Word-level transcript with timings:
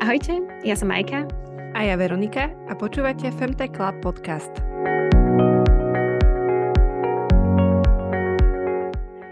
Ahojte, 0.00 0.40
ja 0.64 0.72
som 0.72 0.88
Majka. 0.88 1.28
A 1.76 1.84
ja 1.84 1.92
Veronika 1.92 2.48
a 2.66 2.72
počúvate 2.72 3.28
Femtech 3.36 3.76
Club 3.76 4.00
podcast. 4.00 4.48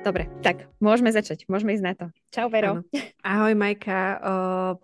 Dobre, 0.05 0.29
tak 0.45 0.69
môžeme 0.77 1.09
začať, 1.09 1.49
môžeme 1.49 1.73
ísť 1.73 1.85
na 1.89 1.93
to. 1.97 2.07
Čau, 2.29 2.53
Vero. 2.53 2.85
Ano. 2.85 2.85
Ahoj, 3.25 3.57
Majka. 3.57 4.21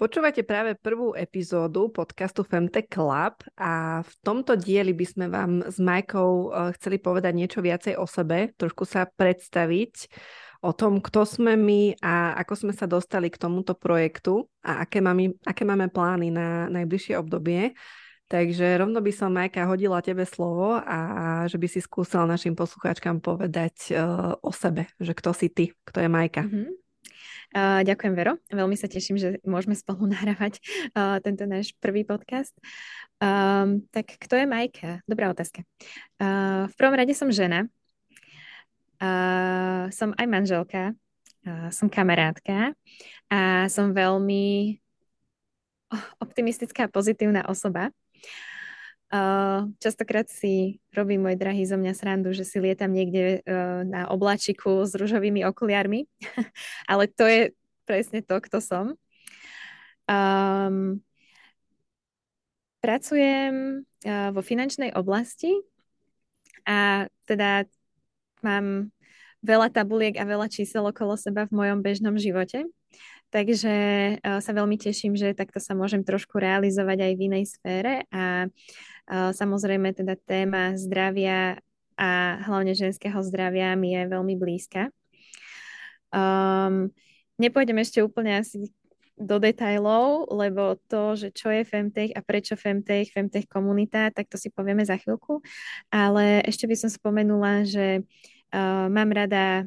Počúvate 0.00 0.40
práve 0.48 0.72
prvú 0.72 1.12
epizódu 1.12 1.92
podcastu 1.92 2.48
Femtech 2.48 2.88
Club 2.88 3.44
a 3.60 4.00
v 4.00 4.12
tomto 4.24 4.56
dieli 4.56 4.96
by 4.96 5.04
sme 5.04 5.26
vám 5.28 5.68
s 5.68 5.76
Majkou 5.76 6.48
chceli 6.80 6.96
povedať 6.96 7.36
niečo 7.36 7.60
viacej 7.60 8.00
o 8.00 8.08
sebe, 8.08 8.56
trošku 8.56 8.88
sa 8.88 9.04
predstaviť 9.04 10.08
o 10.64 10.72
tom, 10.72 11.04
kto 11.04 11.28
sme 11.28 11.60
my 11.60 12.00
a 12.00 12.40
ako 12.40 12.64
sme 12.64 12.72
sa 12.72 12.88
dostali 12.88 13.28
k 13.28 13.36
tomuto 13.36 13.76
projektu 13.76 14.48
a 14.64 14.88
aké 14.88 15.04
máme, 15.04 15.36
aké 15.44 15.68
máme 15.68 15.92
plány 15.92 16.32
na 16.32 16.72
najbližšie 16.72 17.20
obdobie. 17.20 17.76
Takže 18.24 18.80
rovno 18.80 19.04
by 19.04 19.12
som, 19.12 19.28
Majka, 19.36 19.68
hodila 19.68 20.00
tebe 20.00 20.24
slovo 20.24 20.80
a 20.80 21.44
že 21.44 21.60
by 21.60 21.68
si 21.68 21.84
skúsala 21.84 22.24
našim 22.24 22.56
poslucháčkam 22.56 23.20
povedať 23.20 23.92
uh, 23.92 24.32
o 24.40 24.48
sebe, 24.48 24.88
že 24.96 25.12
kto 25.12 25.36
si 25.36 25.52
ty, 25.52 25.76
kto 25.84 26.00
je 26.00 26.08
Majka. 26.08 26.48
Uh-huh. 26.48 26.72
Uh, 27.52 27.84
ďakujem, 27.84 28.16
Vero. 28.16 28.40
Veľmi 28.48 28.80
sa 28.80 28.88
teším, 28.88 29.20
že 29.20 29.38
môžeme 29.44 29.76
spolu 29.76 30.08
nahrávať 30.16 30.56
uh, 30.96 31.20
tento 31.20 31.44
náš 31.44 31.76
prvý 31.76 32.08
podcast. 32.08 32.56
Um, 33.20 33.84
tak 33.92 34.16
kto 34.16 34.40
je 34.40 34.48
Majka? 34.48 35.04
Dobrá 35.04 35.28
otázka. 35.28 35.60
Uh, 36.16 36.64
v 36.72 36.74
prvom 36.80 36.96
rade 36.96 37.12
som 37.12 37.28
žena, 37.28 37.68
Som 39.90 40.10
aj 40.16 40.26
manželka, 40.26 40.94
uh, 41.44 41.68
som 41.70 41.88
kamarátka 41.92 42.72
a 43.28 43.68
som 43.68 43.92
veľmi 43.92 44.78
optimistická 46.18 46.88
a 46.88 46.92
pozitívna 46.92 47.46
osoba. 47.46 47.92
Uh, 49.14 49.70
častokrát 49.78 50.26
si 50.26 50.82
robí 50.90 51.14
môj 51.20 51.38
drahý 51.38 51.62
zo 51.62 51.78
mňa 51.78 51.94
srandu, 51.94 52.34
že 52.34 52.42
si 52.42 52.58
lietam 52.58 52.90
niekde 52.90 53.46
uh, 53.46 53.86
na 53.86 54.10
oblačiku 54.10 54.82
s 54.82 54.90
ružovými 54.96 55.46
okuliarmi, 55.46 56.10
ale 56.90 57.06
to 57.06 57.22
je 57.28 57.40
presne 57.86 58.26
to, 58.26 58.34
kto 58.42 58.58
som. 58.58 58.98
Um, 60.10 60.98
pracujem 62.82 63.86
uh, 63.86 64.34
vo 64.34 64.42
finančnej 64.42 64.90
oblasti 64.98 65.62
a 66.66 67.06
teda 67.28 67.70
mám 68.44 68.92
veľa 69.40 69.72
tabuliek 69.72 70.16
a 70.20 70.28
veľa 70.28 70.52
čísel 70.52 70.84
okolo 70.84 71.16
seba 71.16 71.48
v 71.48 71.56
mojom 71.56 71.80
bežnom 71.80 72.16
živote. 72.20 72.68
Takže 73.32 73.74
uh, 74.20 74.38
sa 74.38 74.52
veľmi 74.54 74.78
teším, 74.78 75.18
že 75.18 75.34
takto 75.34 75.58
sa 75.58 75.74
môžem 75.74 76.06
trošku 76.06 76.38
realizovať 76.38 77.02
aj 77.02 77.12
v 77.18 77.24
inej 77.26 77.44
sfére 77.50 78.06
a 78.14 78.46
uh, 78.46 79.30
samozrejme 79.34 79.90
teda 79.90 80.14
téma 80.22 80.78
zdravia 80.78 81.58
a 81.98 82.42
hlavne 82.46 82.74
ženského 82.74 83.18
zdravia 83.26 83.74
mi 83.74 83.94
je 83.94 84.02
veľmi 84.06 84.34
blízka. 84.38 84.90
Um, 86.14 86.94
nepôjdem 87.38 87.82
ešte 87.82 88.02
úplne 88.02 88.38
asi 88.38 88.70
do 89.14 89.38
detajlov, 89.38 90.26
lebo 90.34 90.74
to, 90.90 91.14
že 91.14 91.30
čo 91.30 91.50
je 91.54 91.62
Femtech 91.62 92.10
a 92.18 92.20
prečo 92.22 92.58
Femtech, 92.58 93.14
Femtech 93.14 93.46
komunita, 93.46 94.10
tak 94.10 94.26
to 94.26 94.34
si 94.34 94.50
povieme 94.50 94.82
za 94.82 94.98
chvíľku. 94.98 95.38
Ale 95.86 96.42
ešte 96.42 96.66
by 96.66 96.74
som 96.74 96.90
spomenula, 96.90 97.62
že 97.62 98.02
Uh, 98.54 98.86
mám 98.86 99.10
rada 99.10 99.66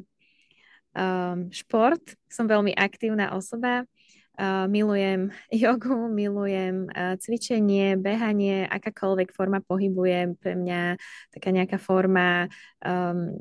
um, 0.96 1.52
šport, 1.52 2.00
som 2.24 2.48
veľmi 2.48 2.72
aktívna 2.72 3.36
osoba, 3.36 3.84
uh, 3.84 4.64
milujem 4.64 5.28
jogu, 5.52 6.08
milujem 6.08 6.88
uh, 6.88 7.20
cvičenie, 7.20 8.00
behanie, 8.00 8.64
akákoľvek 8.64 9.36
forma 9.36 9.60
pohybu 9.60 10.02
je 10.08 10.20
pre 10.40 10.56
mňa 10.56 10.96
taká 11.36 11.52
nejaká 11.52 11.76
forma, 11.76 12.48
um, 12.80 13.36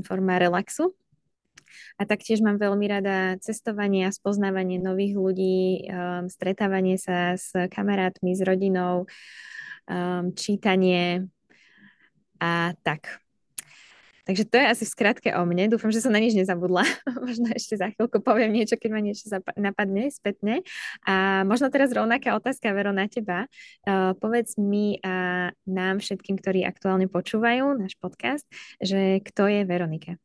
forma 0.00 0.40
relaxu. 0.40 0.96
A 2.00 2.08
taktiež 2.08 2.40
mám 2.40 2.56
veľmi 2.56 2.88
rada 2.88 3.36
cestovanie 3.44 4.08
a 4.08 4.14
spoznávanie 4.14 4.80
nových 4.80 5.12
ľudí, 5.12 5.84
um, 5.92 6.24
stretávanie 6.32 6.96
sa 6.96 7.36
s 7.36 7.52
kamarátmi, 7.52 8.32
s 8.32 8.40
rodinou, 8.40 9.04
um, 9.84 10.32
čítanie 10.32 11.28
a 12.40 12.72
tak. 12.80 13.25
Takže 14.26 14.42
to 14.50 14.58
je 14.58 14.66
asi 14.66 14.82
v 14.82 14.90
skratke 14.90 15.30
o 15.38 15.42
mne. 15.46 15.70
Dúfam, 15.70 15.94
že 15.94 16.02
som 16.02 16.10
na 16.10 16.18
nič 16.18 16.34
nezabudla. 16.34 16.82
možno 17.26 17.46
ešte 17.54 17.78
za 17.78 17.94
chvíľku 17.94 18.18
poviem 18.18 18.50
niečo, 18.50 18.74
keď 18.74 18.90
ma 18.90 18.98
niečo 18.98 19.30
napadne 19.54 20.10
spätne. 20.10 20.66
A 21.06 21.46
možno 21.46 21.70
teraz 21.70 21.94
rovnaká 21.94 22.34
otázka, 22.34 22.74
Vero, 22.74 22.90
na 22.90 23.06
teba. 23.06 23.46
Uh, 23.86 24.18
povedz 24.18 24.58
mi 24.58 24.98
a 25.06 25.48
nám 25.62 26.02
všetkým, 26.02 26.42
ktorí 26.42 26.66
aktuálne 26.66 27.06
počúvajú 27.06 27.78
náš 27.78 27.94
podcast, 28.02 28.42
že 28.82 29.22
kto 29.22 29.46
je 29.46 29.62
Veronika? 29.62 30.18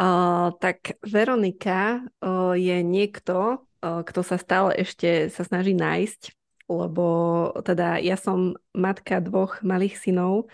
Uh, 0.00 0.56
tak 0.56 0.96
Veronika 1.04 2.08
uh, 2.24 2.56
je 2.56 2.80
niekto, 2.80 3.68
uh, 3.84 4.00
kto 4.00 4.24
sa 4.24 4.40
stále 4.40 4.72
ešte 4.80 5.28
sa 5.28 5.44
snaží 5.44 5.76
nájsť, 5.76 6.32
lebo 6.72 7.04
teda 7.60 8.00
ja 8.00 8.16
som 8.16 8.56
matka 8.72 9.20
dvoch 9.20 9.60
malých 9.60 10.00
synov, 10.00 10.48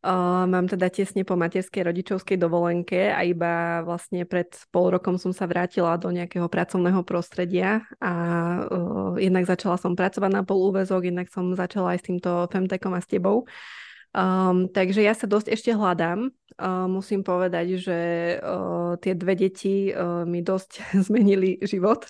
Uh, 0.00 0.48
mám 0.48 0.64
teda 0.64 0.88
tesne 0.88 1.28
po 1.28 1.36
materskej 1.36 1.84
rodičovskej 1.84 2.40
dovolenke 2.40 3.12
a 3.12 3.20
iba 3.20 3.84
vlastne 3.84 4.24
pred 4.24 4.48
pol 4.72 4.96
rokom 4.96 5.20
som 5.20 5.28
sa 5.36 5.44
vrátila 5.44 6.00
do 6.00 6.08
nejakého 6.08 6.48
pracovného 6.48 7.04
prostredia 7.04 7.84
a 8.00 8.12
uh, 8.64 9.20
jednak 9.20 9.44
začala 9.44 9.76
som 9.76 9.92
pracovať 9.92 10.32
na 10.32 10.40
pol 10.40 10.72
úvezok, 10.72 11.04
jednak 11.04 11.28
som 11.28 11.52
začala 11.52 11.92
aj 11.92 11.98
s 12.00 12.06
týmto 12.08 12.48
femtekom 12.48 12.96
a 12.96 13.04
s 13.04 13.12
tebou. 13.12 13.44
Um, 14.16 14.72
takže 14.72 15.04
ja 15.04 15.12
sa 15.12 15.28
dosť 15.28 15.52
ešte 15.52 15.70
hľadám. 15.76 16.32
Uh, 16.56 16.88
musím 16.88 17.20
povedať, 17.20 17.76
že 17.76 17.98
uh, 18.40 18.96
tie 19.04 19.12
dve 19.12 19.36
deti 19.36 19.92
uh, 19.92 20.24
mi 20.24 20.40
dosť 20.40 20.80
zmenili 21.12 21.60
život 21.60 22.08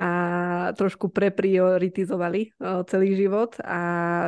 a 0.00 0.10
trošku 0.72 1.12
preprioritizovali 1.12 2.56
celý 2.88 3.20
život 3.20 3.52
a 3.60 3.80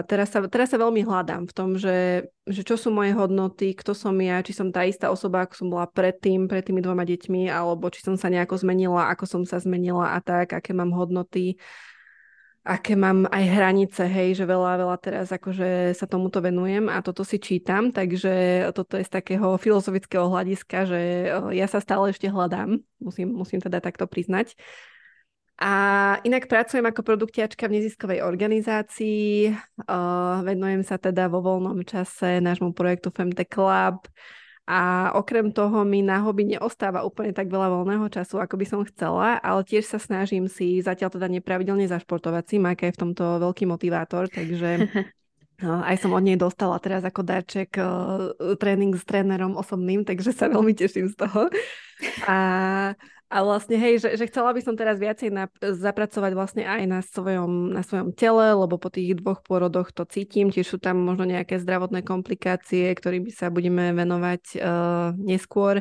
teraz 0.05 0.29
sa, 0.29 0.45
teraz 0.45 0.69
sa 0.69 0.77
veľmi 0.77 1.01
hľadám 1.01 1.49
v 1.49 1.57
tom, 1.57 1.81
že, 1.81 2.29
že 2.45 2.61
čo 2.61 2.77
sú 2.77 2.93
moje 2.93 3.17
hodnoty, 3.17 3.73
kto 3.73 3.97
som 3.97 4.13
ja, 4.21 4.45
či 4.45 4.53
som 4.53 4.69
tá 4.69 4.85
istá 4.85 5.09
osoba, 5.09 5.49
ako 5.49 5.55
som 5.57 5.69
bola 5.73 5.89
predtým, 5.89 6.45
pred 6.45 6.61
tými 6.61 6.85
dvoma 6.85 7.09
deťmi, 7.09 7.49
alebo 7.49 7.89
či 7.89 8.05
som 8.05 8.21
sa 8.21 8.29
nejako 8.29 8.61
zmenila, 8.61 9.09
ako 9.17 9.25
som 9.25 9.43
sa 9.49 9.65
zmenila 9.65 10.13
a 10.13 10.21
tak, 10.21 10.53
aké 10.53 10.77
mám 10.77 10.93
hodnoty, 10.93 11.57
aké 12.69 12.93
mám 12.93 13.25
aj 13.33 13.45
hranice, 13.49 14.05
hej, 14.05 14.39
že 14.39 14.45
veľa, 14.45 14.77
veľa 14.77 14.97
teraz 15.01 15.33
akože 15.33 15.97
sa 15.97 16.05
tomuto 16.05 16.45
venujem 16.45 16.87
a 16.93 17.01
toto 17.01 17.25
si 17.25 17.41
čítam, 17.41 17.97
takže 17.97 18.69
toto 18.77 19.01
je 19.01 19.09
z 19.09 19.11
takého 19.11 19.57
filozofického 19.57 20.29
hľadiska, 20.29 20.85
že 20.85 21.01
ja 21.57 21.65
sa 21.65 21.81
stále 21.81 22.13
ešte 22.13 22.29
hľadám, 22.29 22.77
musím, 23.01 23.33
musím 23.33 23.59
teda 23.65 23.81
takto 23.81 24.05
priznať. 24.05 24.53
A 25.63 25.73
inak 26.27 26.51
pracujem 26.51 26.83
ako 26.83 27.07
produktiačka 27.07 27.71
v 27.71 27.79
neziskovej 27.79 28.27
organizácii, 28.27 29.55
uh, 29.87 30.43
venujem 30.43 30.83
sa 30.83 30.99
teda 30.99 31.31
vo 31.31 31.39
voľnom 31.39 31.87
čase 31.87 32.43
nášmu 32.43 32.75
projektu 32.75 33.15
Femtech 33.15 33.47
Club. 33.47 34.03
A 34.67 35.11
okrem 35.15 35.55
toho 35.55 35.87
mi 35.87 36.03
na 36.03 36.19
hobby 36.19 36.51
neostáva 36.51 37.07
úplne 37.07 37.31
tak 37.31 37.47
veľa 37.47 37.79
voľného 37.79 38.11
času, 38.11 38.43
ako 38.43 38.59
by 38.59 38.67
som 38.67 38.81
chcela, 38.91 39.39
ale 39.39 39.63
tiež 39.63 39.87
sa 39.87 40.03
snažím 40.03 40.51
si 40.51 40.83
zatiaľ 40.83 41.15
teda 41.15 41.31
nepravidelne 41.31 41.87
zašportovať. 41.87 42.43
Si, 42.47 42.57
Majka 42.59 42.91
je 42.91 42.95
v 42.99 43.03
tomto 43.07 43.39
veľký 43.43 43.67
motivátor, 43.71 44.27
takže 44.31 44.91
aj 45.91 45.97
som 45.99 46.11
od 46.11 46.27
nej 46.27 46.39
dostala 46.39 46.79
teraz 46.83 47.07
ako 47.07 47.23
darček 47.23 47.75
tréning 48.59 48.99
s 48.99 49.07
trénerom 49.07 49.55
osobným, 49.55 50.03
takže 50.03 50.35
sa 50.35 50.51
veľmi 50.51 50.75
teším 50.75 51.07
z 51.11 51.17
toho. 51.23 51.47
A 52.27 52.39
a 53.33 53.41
vlastne, 53.41 53.81
hej, 53.81 54.05
že, 54.05 54.21
že 54.21 54.29
chcela 54.29 54.53
by 54.53 54.61
som 54.61 54.77
teraz 54.77 55.01
viacej 55.01 55.33
na, 55.33 55.49
zapracovať 55.57 56.33
vlastne 56.37 56.69
aj 56.69 56.83
na 56.85 57.01
svojom, 57.01 57.73
na 57.73 57.81
svojom 57.81 58.13
tele, 58.13 58.53
lebo 58.53 58.77
po 58.77 58.93
tých 58.93 59.17
dvoch 59.17 59.41
pôrodoch 59.41 59.89
to 59.89 60.05
cítim, 60.05 60.53
tiež 60.53 60.69
sú 60.69 60.77
tam 60.77 61.01
možno 61.01 61.25
nejaké 61.25 61.57
zdravotné 61.57 62.05
komplikácie, 62.05 62.93
ktorými 62.93 63.33
sa 63.33 63.49
budeme 63.49 63.97
venovať 63.97 64.43
uh, 64.61 65.17
neskôr. 65.17 65.81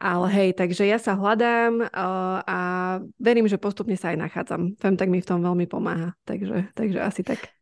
Ale 0.00 0.26
hej, 0.32 0.56
takže 0.56 0.88
ja 0.88 0.96
sa 0.96 1.12
hľadám 1.12 1.84
uh, 1.84 2.40
a 2.48 2.58
verím, 3.20 3.44
že 3.44 3.60
postupne 3.60 4.00
sa 4.00 4.16
aj 4.16 4.24
nachádzam. 4.24 4.80
Fem 4.80 4.96
tak 4.96 5.12
mi 5.12 5.20
v 5.20 5.28
tom 5.28 5.44
veľmi 5.44 5.68
pomáha, 5.68 6.16
takže, 6.24 6.72
takže 6.72 7.04
asi 7.04 7.20
tak. 7.20 7.59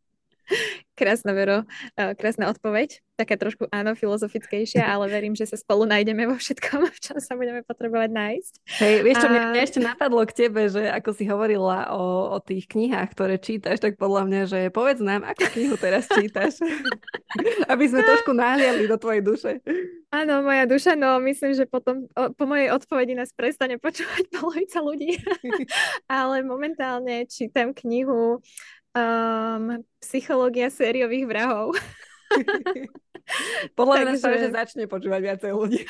Krásna, 0.99 1.31
Vero, 1.31 1.63
krásna 1.95 2.51
odpoveď. 2.51 2.99
Taká 3.15 3.39
trošku 3.39 3.71
áno, 3.71 3.95
filozofickejšia, 3.95 4.83
ale 4.83 5.07
verím, 5.07 5.31
že 5.31 5.47
sa 5.47 5.55
spolu 5.55 5.87
nájdeme 5.87 6.27
vo 6.27 6.35
všetkom, 6.35 6.91
v 6.91 6.99
čom 6.99 7.17
sa 7.23 7.39
budeme 7.39 7.63
potrebovať 7.63 8.11
nájsť. 8.11 8.53
Hej, 8.83 8.95
vieš 9.07 9.17
čo, 9.23 9.27
a... 9.27 9.31
mňa, 9.31 9.41
mňa 9.55 9.61
ešte 9.63 9.79
napadlo 9.79 10.23
k 10.27 10.35
tebe, 10.35 10.67
že 10.67 10.91
ako 10.91 11.09
si 11.15 11.23
hovorila 11.27 11.95
o, 11.95 12.35
o 12.35 12.37
tých 12.43 12.67
knihách, 12.67 13.15
ktoré 13.15 13.39
čítaš, 13.39 13.79
tak 13.79 13.95
podľa 13.95 14.27
mňa, 14.27 14.41
že 14.47 14.59
povedz 14.75 14.99
nám, 14.99 15.23
akú 15.23 15.47
knihu 15.55 15.79
teraz 15.79 16.03
čítaš, 16.11 16.59
aby 17.71 17.83
sme 17.87 18.03
trošku 18.03 18.35
nahliali 18.35 18.83
do 18.87 18.99
tvojej 18.99 19.23
duše. 19.23 19.51
Áno, 20.09 20.41
moja 20.41 20.65
duša, 20.65 20.97
no 20.97 21.21
myslím, 21.21 21.53
že 21.53 21.69
potom 21.69 22.09
o, 22.17 22.33
po 22.33 22.49
mojej 22.49 22.73
odpovedi 22.73 23.13
nás 23.13 23.29
prestane 23.29 23.77
počúvať 23.77 24.25
polovica 24.35 24.81
ľudí. 24.81 25.21
ale 26.09 26.41
momentálne 26.41 27.29
čítam 27.29 27.77
knihu 27.77 28.41
Um, 28.97 29.85
psychológia 30.01 30.73
sériových 30.73 31.29
vrahov. 31.29 31.77
Podľa 33.77 33.95
mňa 34.01 34.13
Takže... 34.17 34.41
že 34.41 34.49
začne 34.49 34.83
počúvať 34.89 35.21
viacej 35.21 35.51
ľudí. 35.53 35.85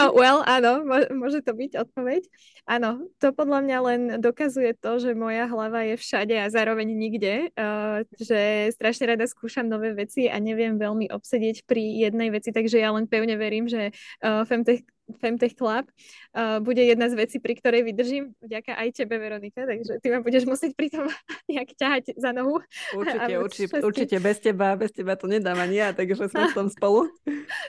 oh, 0.00 0.12
well, 0.16 0.40
áno, 0.48 0.84
môže 1.12 1.44
to 1.44 1.52
byť 1.52 1.76
odpoveď. 1.88 2.24
Áno, 2.64 3.08
to 3.20 3.32
podľa 3.36 3.60
mňa 3.64 3.78
len 3.84 4.00
dokazuje 4.20 4.72
to, 4.76 4.96
že 4.96 5.12
moja 5.12 5.44
hlava 5.48 5.84
je 5.84 6.00
všade 6.00 6.32
a 6.32 6.48
zároveň 6.48 6.88
nikde, 6.88 7.52
uh, 7.52 8.04
že 8.16 8.72
strašne 8.72 9.16
rada 9.16 9.28
skúšam 9.28 9.68
nové 9.68 9.92
veci 9.92 10.32
a 10.32 10.40
neviem 10.40 10.80
veľmi 10.80 11.12
obsedieť 11.12 11.68
pri 11.68 12.08
jednej 12.08 12.32
veci, 12.32 12.52
takže 12.52 12.80
ja 12.80 12.92
len 12.92 13.04
pevne 13.04 13.36
verím, 13.36 13.68
že 13.68 13.92
uh, 14.24 14.48
Femtech 14.48 14.84
Femtech 15.16 15.56
Club 15.56 15.88
uh, 15.88 16.60
bude 16.60 16.84
jedna 16.84 17.08
z 17.08 17.16
vecí, 17.16 17.40
pri 17.40 17.56
ktorej 17.56 17.88
vydržím, 17.88 18.36
vďaka 18.44 18.76
aj 18.76 18.88
tebe, 18.92 19.16
Veronika, 19.16 19.64
takže 19.64 19.96
ty 20.04 20.06
ma 20.12 20.20
budeš 20.20 20.44
musieť 20.44 20.76
pri 20.76 20.88
tom 20.92 21.08
nejak 21.50 21.72
ťahať 21.72 22.04
za 22.20 22.30
nohu. 22.36 22.60
Určite, 22.92 23.32
určite, 23.40 23.76
určite, 23.80 24.16
bez 24.20 24.36
teba, 24.44 24.76
bez 24.76 24.92
teba 24.92 25.16
to 25.16 25.24
nedám 25.24 25.56
ani 25.56 25.80
ja, 25.80 25.88
takže 25.96 26.28
sme 26.28 26.52
v 26.52 26.56
tom 26.56 26.68
spolu. 26.76 27.08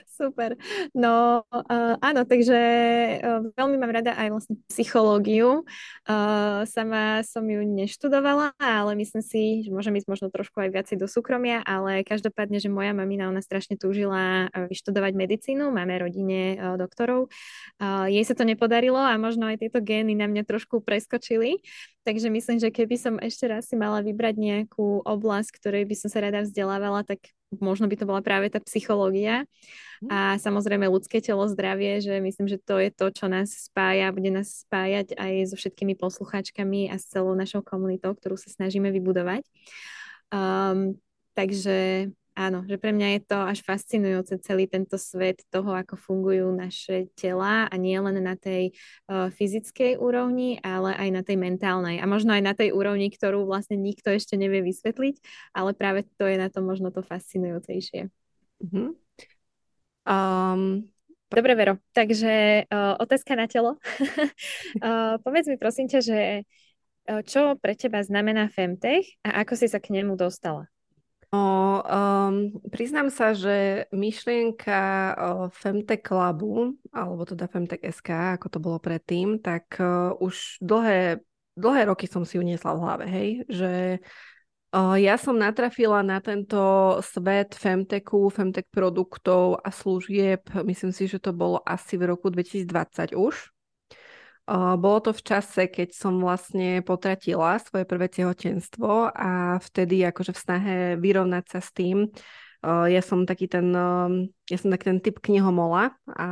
Super. 0.04 0.60
No 0.92 1.40
uh, 1.48 1.96
áno, 2.04 2.28
takže 2.28 2.60
uh, 3.24 3.40
veľmi 3.56 3.76
mám 3.80 3.92
rada 3.96 4.12
aj 4.20 4.28
vlastne 4.28 4.54
psychológiu. 4.68 5.64
Uh, 6.04 6.68
sama 6.68 7.24
som 7.24 7.48
ju 7.48 7.64
neštudovala, 7.64 8.52
ale 8.60 8.92
myslím 9.00 9.24
si, 9.24 9.64
že 9.64 9.72
môžem 9.72 9.96
ísť 9.96 10.08
možno 10.12 10.26
trošku 10.28 10.60
aj 10.60 10.70
viacej 10.76 10.96
do 11.00 11.08
súkromia, 11.08 11.64
ale 11.64 12.04
každopádne, 12.04 12.60
že 12.60 12.68
moja 12.68 12.92
mamina, 12.92 13.32
ona 13.32 13.40
strašne 13.40 13.80
túžila 13.80 14.52
vyštudovať 14.52 15.12
medicínu, 15.16 15.72
máme 15.72 15.96
rodine 15.96 16.60
uh, 16.60 16.76
doktorov, 16.76 17.29
jej 18.12 18.24
sa 18.24 18.34
to 18.36 18.44
nepodarilo 18.44 19.00
a 19.00 19.16
možno 19.16 19.48
aj 19.48 19.64
tieto 19.64 19.80
gény 19.80 20.12
na 20.12 20.28
mňa 20.28 20.44
trošku 20.44 20.84
preskočili. 20.84 21.64
Takže 22.04 22.28
myslím, 22.32 22.58
že 22.60 22.72
keby 22.72 22.96
som 22.96 23.14
ešte 23.20 23.48
raz 23.48 23.68
si 23.68 23.76
mala 23.76 24.00
vybrať 24.04 24.34
nejakú 24.36 25.04
oblasť, 25.04 25.50
ktorej 25.56 25.84
by 25.88 25.94
som 25.96 26.08
sa 26.12 26.24
rada 26.24 26.44
vzdelávala, 26.44 27.04
tak 27.04 27.20
možno 27.58 27.90
by 27.90 27.96
to 27.98 28.06
bola 28.06 28.22
práve 28.22 28.46
tá 28.46 28.62
psychológia 28.62 29.42
a 30.08 30.36
mhm. 30.36 30.40
samozrejme 30.40 30.86
ľudské 30.88 31.20
telo, 31.20 31.44
zdravie, 31.50 32.00
že 32.00 32.16
myslím, 32.22 32.48
že 32.48 32.56
to 32.56 32.80
je 32.80 32.88
to, 32.88 33.12
čo 33.12 33.26
nás 33.28 33.68
spája, 33.68 34.14
bude 34.14 34.32
nás 34.32 34.64
spájať 34.64 35.18
aj 35.18 35.52
so 35.52 35.56
všetkými 35.60 35.98
poslucháčkami 35.98 36.88
a 36.88 36.96
s 36.96 37.04
celou 37.10 37.36
našou 37.36 37.60
komunitou, 37.60 38.16
ktorú 38.16 38.40
sa 38.40 38.48
snažíme 38.48 38.88
vybudovať. 38.88 39.44
Um, 40.30 40.96
takže 41.34 42.08
Áno, 42.40 42.64
že 42.64 42.80
pre 42.80 42.96
mňa 42.96 43.08
je 43.12 43.20
to 43.28 43.36
až 43.36 43.60
fascinujúce 43.60 44.40
celý 44.40 44.64
tento 44.64 44.96
svet 44.96 45.44
toho, 45.52 45.76
ako 45.76 46.00
fungujú 46.00 46.48
naše 46.48 47.12
tela 47.12 47.68
a 47.68 47.74
nie 47.76 48.00
len 48.00 48.16
na 48.16 48.32
tej 48.32 48.72
uh, 49.12 49.28
fyzickej 49.28 50.00
úrovni, 50.00 50.56
ale 50.64 50.96
aj 50.96 51.08
na 51.12 51.20
tej 51.20 51.36
mentálnej 51.36 52.00
a 52.00 52.08
možno 52.08 52.32
aj 52.32 52.40
na 52.40 52.56
tej 52.56 52.72
úrovni, 52.72 53.12
ktorú 53.12 53.44
vlastne 53.44 53.76
nikto 53.76 54.08
ešte 54.08 54.40
nevie 54.40 54.64
vysvetliť, 54.64 55.20
ale 55.52 55.76
práve 55.76 56.08
to 56.16 56.24
je 56.24 56.40
na 56.40 56.48
to 56.48 56.64
možno 56.64 56.88
to 56.88 57.04
fascinujúcejšie. 57.04 58.08
Mm-hmm. 58.64 58.88
Um, 60.08 60.88
Dobre, 61.30 61.54
Vero, 61.54 61.76
takže 61.92 62.66
uh, 62.66 62.96
otázka 62.98 63.36
na 63.36 63.52
telo. 63.52 63.76
uh, 64.80 65.20
povedz 65.28 65.44
mi 65.44 65.60
prosím 65.60 65.92
ťa, 65.92 66.00
že 66.00 66.18
uh, 66.40 67.20
čo 67.20 67.60
pre 67.60 67.76
teba 67.76 68.00
znamená 68.00 68.48
Femtech 68.48 69.20
a 69.28 69.44
ako 69.44 69.60
si 69.60 69.68
sa 69.68 69.76
k 69.76 69.92
nemu 69.92 70.16
dostala? 70.16 70.72
No, 71.30 71.78
um, 71.86 72.58
priznám 72.74 73.06
sa, 73.06 73.30
že 73.30 73.86
myšlienka 73.94 74.82
uh, 75.14 75.46
Femtech 75.54 76.02
Clubu, 76.02 76.74
alebo 76.90 77.22
teda 77.22 77.46
Femtech 77.46 77.86
SK, 77.86 78.34
ako 78.34 78.46
to 78.50 78.58
bolo 78.58 78.78
predtým, 78.82 79.38
tak 79.38 79.78
uh, 79.78 80.10
už 80.18 80.58
dlhé, 80.58 81.22
dlhé 81.54 81.82
roky 81.86 82.10
som 82.10 82.26
si 82.26 82.34
ju 82.34 82.42
v 82.42 82.58
hlave, 82.58 83.06
hej, 83.06 83.28
že 83.46 83.72
uh, 84.74 84.98
ja 84.98 85.14
som 85.14 85.38
natrafila 85.38 86.02
na 86.02 86.18
tento 86.18 86.98
svet 86.98 87.54
Femtechu, 87.54 88.26
Femtech 88.34 88.66
produktov 88.66 89.62
a 89.62 89.70
služieb, 89.70 90.50
myslím 90.66 90.90
si, 90.90 91.06
že 91.06 91.22
to 91.22 91.30
bolo 91.30 91.62
asi 91.62 91.94
v 91.94 92.10
roku 92.10 92.26
2020 92.34 93.14
už, 93.14 93.54
bolo 94.50 94.98
to 94.98 95.10
v 95.14 95.22
čase, 95.22 95.70
keď 95.70 95.94
som 95.94 96.18
vlastne 96.18 96.82
potratila 96.82 97.62
svoje 97.62 97.86
prvé 97.86 98.10
tehotenstvo 98.10 99.14
a 99.14 99.62
vtedy 99.62 100.02
akože 100.02 100.34
v 100.34 100.42
snahe 100.42 100.76
vyrovnať 100.98 101.44
sa 101.46 101.60
s 101.62 101.70
tým, 101.70 102.10
ja 102.66 103.00
som 103.00 103.24
taký 103.24 103.48
ten, 103.48 103.72
ja 104.44 104.56
som 104.60 104.68
taký 104.68 104.92
ten 104.92 105.00
typ 105.00 105.16
knihomola 105.24 105.96
a 106.12 106.28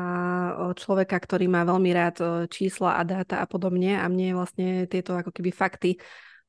človeka, 0.77 1.17
ktorý 1.17 1.49
má 1.49 1.65
veľmi 1.65 1.91
rád 1.95 2.17
čísla 2.53 3.01
a 3.01 3.03
dáta 3.07 3.41
a 3.41 3.49
podobne 3.49 3.97
a 3.97 4.05
mne 4.13 4.37
vlastne 4.37 4.85
tieto 4.91 5.17
ako 5.17 5.33
keby 5.33 5.51
fakty 5.55 5.97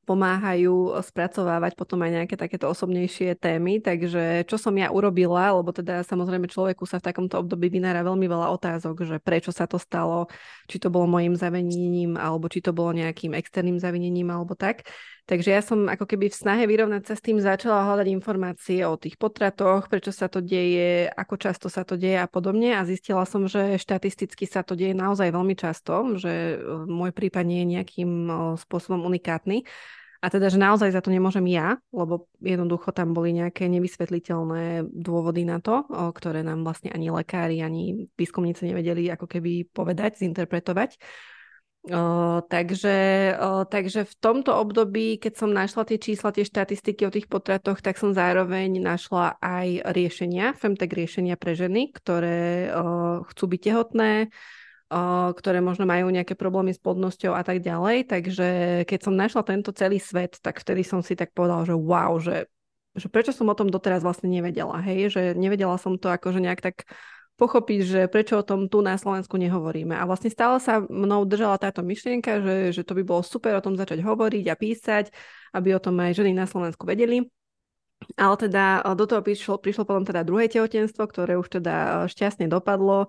pomáhajú 0.09 0.97
spracovávať 1.05 1.77
potom 1.77 2.01
aj 2.01 2.11
nejaké 2.17 2.33
takéto 2.33 2.65
osobnejšie 2.65 3.37
témy. 3.37 3.77
Takže 3.77 4.49
čo 4.49 4.57
som 4.57 4.73
ja 4.73 4.89
urobila, 4.89 5.53
lebo 5.53 5.69
teda 5.69 6.01
samozrejme 6.01 6.49
človeku 6.49 6.89
sa 6.89 6.97
v 6.97 7.13
takomto 7.13 7.37
období 7.37 7.69
vynára 7.69 8.01
veľmi 8.01 8.25
veľa 8.25 8.49
otázok, 8.57 9.05
že 9.05 9.21
prečo 9.21 9.53
sa 9.53 9.69
to 9.69 9.77
stalo, 9.77 10.25
či 10.65 10.81
to 10.81 10.89
bolo 10.89 11.05
mojim 11.05 11.37
zavinením, 11.37 12.17
alebo 12.17 12.49
či 12.49 12.65
to 12.65 12.73
bolo 12.73 12.89
nejakým 12.97 13.37
externým 13.37 13.77
zavinením, 13.77 14.33
alebo 14.33 14.57
tak. 14.57 14.89
Takže 15.29 15.53
ja 15.53 15.61
som 15.61 15.85
ako 15.85 16.09
keby 16.09 16.33
v 16.33 16.41
snahe 16.41 16.65
vyrovnať 16.65 17.05
sa 17.05 17.13
s 17.13 17.21
tým 17.21 17.37
začala 17.37 17.85
hľadať 17.85 18.09
informácie 18.09 18.81
o 18.81 18.97
tých 18.97 19.13
potratoch, 19.13 19.85
prečo 19.85 20.09
sa 20.09 20.25
to 20.25 20.41
deje, 20.41 21.05
ako 21.05 21.37
často 21.37 21.69
sa 21.69 21.85
to 21.85 22.01
deje 22.01 22.17
a 22.17 22.25
podobne 22.25 22.73
a 22.73 22.81
zistila 22.81 23.29
som, 23.29 23.45
že 23.45 23.77
štatisticky 23.77 24.49
sa 24.49 24.65
to 24.65 24.73
deje 24.73 24.97
naozaj 24.97 25.29
veľmi 25.29 25.53
často, 25.53 26.17
že 26.17 26.57
môj 26.89 27.13
prípad 27.13 27.45
nie 27.45 27.61
je 27.61 27.71
nejakým 27.77 28.11
spôsobom 28.57 29.05
unikátny. 29.05 29.69
A 30.19 30.27
teda, 30.27 30.51
že 30.51 30.59
naozaj 30.59 30.91
za 30.91 30.99
to 30.99 31.15
nemôžem 31.15 31.47
ja, 31.47 31.79
lebo 31.95 32.27
jednoducho 32.43 32.91
tam 32.91 33.15
boli 33.15 33.31
nejaké 33.31 33.71
nevysvetliteľné 33.71 34.83
dôvody 34.91 35.47
na 35.47 35.63
to, 35.63 35.87
ktoré 35.87 36.43
nám 36.43 36.67
vlastne 36.67 36.91
ani 36.91 37.07
lekári, 37.07 37.63
ani 37.63 38.11
výskumníci 38.19 38.67
nevedeli 38.67 39.07
ako 39.07 39.31
keby 39.31 39.71
povedať, 39.71 40.19
zinterpretovať. 40.19 40.99
O, 41.87 42.43
takže, 42.43 43.31
o, 43.39 43.63
takže 43.63 44.03
v 44.03 44.13
tomto 44.19 44.51
období, 44.51 45.15
keď 45.15 45.39
som 45.39 45.55
našla 45.55 45.87
tie 45.87 45.95
čísla, 45.95 46.35
tie 46.35 46.43
štatistiky 46.43 47.07
o 47.07 47.13
tých 47.15 47.31
potratoch, 47.31 47.79
tak 47.79 47.95
som 47.95 48.11
zároveň 48.11 48.83
našla 48.83 49.39
aj 49.39 49.87
riešenia, 49.95 50.59
femtech 50.59 50.91
riešenia 50.91 51.39
pre 51.39 51.55
ženy, 51.55 51.95
ktoré 51.95 52.75
o, 52.75 52.83
chcú 53.31 53.55
byť 53.55 53.61
tehotné, 53.63 54.27
ktoré 55.37 55.61
možno 55.61 55.85
majú 55.85 56.09
nejaké 56.09 56.33
problémy 56.33 56.73
s 56.73 56.81
plodnosťou 56.81 57.37
a 57.37 57.45
tak 57.45 57.61
ďalej. 57.61 58.09
Takže 58.09 58.47
keď 58.89 58.99
som 59.05 59.13
našla 59.13 59.45
tento 59.45 59.69
celý 59.69 60.01
svet, 60.01 60.41
tak 60.41 60.57
vtedy 60.57 60.81
som 60.81 61.05
si 61.05 61.13
tak 61.13 61.29
povedala, 61.37 61.61
že 61.69 61.77
wow, 61.77 62.17
že, 62.17 62.49
že 62.97 63.05
prečo 63.05 63.29
som 63.29 63.45
o 63.45 63.55
tom 63.57 63.69
doteraz 63.69 64.01
vlastne 64.01 64.33
nevedela, 64.33 64.81
hej, 64.81 65.13
že 65.13 65.21
nevedela 65.37 65.77
som 65.77 65.93
to 66.01 66.09
akože 66.09 66.41
nejak 66.41 66.65
tak 66.65 66.89
pochopiť, 67.39 67.79
že 67.87 68.01
prečo 68.11 68.41
o 68.41 68.43
tom 68.43 68.67
tu 68.67 68.83
na 68.83 68.99
Slovensku 68.99 69.39
nehovoríme. 69.39 69.95
A 69.95 70.03
vlastne 70.03 70.27
stále 70.27 70.59
sa 70.59 70.83
mnou 70.83 71.23
držala 71.23 71.55
táto 71.55 71.79
myšlienka, 71.79 72.43
že, 72.43 72.55
že 72.75 72.83
to 72.83 72.91
by 72.99 73.03
bolo 73.07 73.23
super 73.23 73.55
o 73.55 73.63
tom 73.63 73.79
začať 73.79 74.03
hovoriť 74.03 74.45
a 74.51 74.59
písať, 74.59 75.05
aby 75.55 75.71
o 75.71 75.79
tom 75.79 75.95
aj 76.03 76.19
ženy 76.19 76.35
na 76.35 76.43
Slovensku 76.43 76.83
vedeli. 76.83 77.23
Ale 78.19 78.35
teda 78.35 78.83
do 78.95 79.05
toho 79.07 79.23
prišlo, 79.23 79.55
prišlo 79.59 79.87
potom 79.87 80.03
teda 80.03 80.27
druhé 80.27 80.51
tehotenstvo, 80.51 81.03
ktoré 81.07 81.39
už 81.39 81.61
teda 81.63 82.07
šťastne 82.11 82.51
dopadlo 82.51 83.07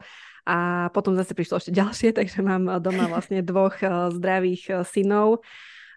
a 0.51 0.91
potom 0.91 1.15
zase 1.15 1.31
prišlo 1.31 1.63
ešte 1.63 1.71
ďalšie, 1.71 2.11
takže 2.19 2.43
mám 2.43 2.83
doma 2.83 3.07
vlastne 3.07 3.47
dvoch 3.47 3.79
eh, 3.81 4.11
zdravých 4.11 4.63
eh, 4.71 4.77
synov. 4.83 5.47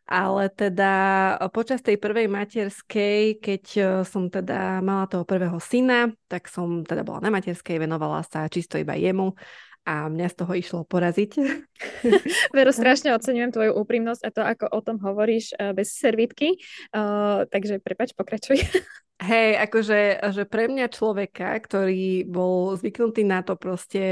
Ale 0.04 0.52
teda 0.52 0.94
eh, 1.40 1.50
počas 1.50 1.82
tej 1.82 1.98
prvej 1.98 2.30
materskej, 2.30 3.42
keď 3.42 3.64
som 4.06 4.30
teda 4.30 4.86
mala 4.86 5.10
toho 5.10 5.26
prvého 5.26 5.58
syna, 5.58 6.14
tak 6.30 6.46
som 6.46 6.86
teda 6.86 7.02
bola 7.02 7.26
na 7.26 7.34
materskej, 7.34 7.82
venovala 7.82 8.22
sa 8.22 8.46
čisto 8.46 8.78
iba 8.78 8.94
jemu 8.94 9.34
a 9.84 10.08
mňa 10.08 10.32
z 10.32 10.36
toho 10.40 10.54
išlo 10.56 10.80
poraziť. 10.88 11.32
Veru, 12.56 12.72
strašne 12.72 13.12
oceňujem 13.12 13.52
tvoju 13.52 13.72
úprimnosť 13.76 14.22
a 14.24 14.30
to, 14.32 14.40
ako 14.40 14.66
o 14.72 14.80
tom 14.80 14.96
hovoríš 15.04 15.52
bez 15.76 15.92
servítky. 15.92 16.56
Uh, 16.96 17.44
takže 17.52 17.84
prepač, 17.84 18.16
pokračuj. 18.16 18.64
Hej, 19.24 19.56
akože 19.56 20.00
že 20.36 20.44
pre 20.44 20.68
mňa 20.68 20.92
človeka, 20.92 21.56
ktorý 21.64 22.28
bol 22.28 22.76
zvyknutý 22.76 23.24
na 23.24 23.40
to 23.40 23.56
proste 23.56 24.04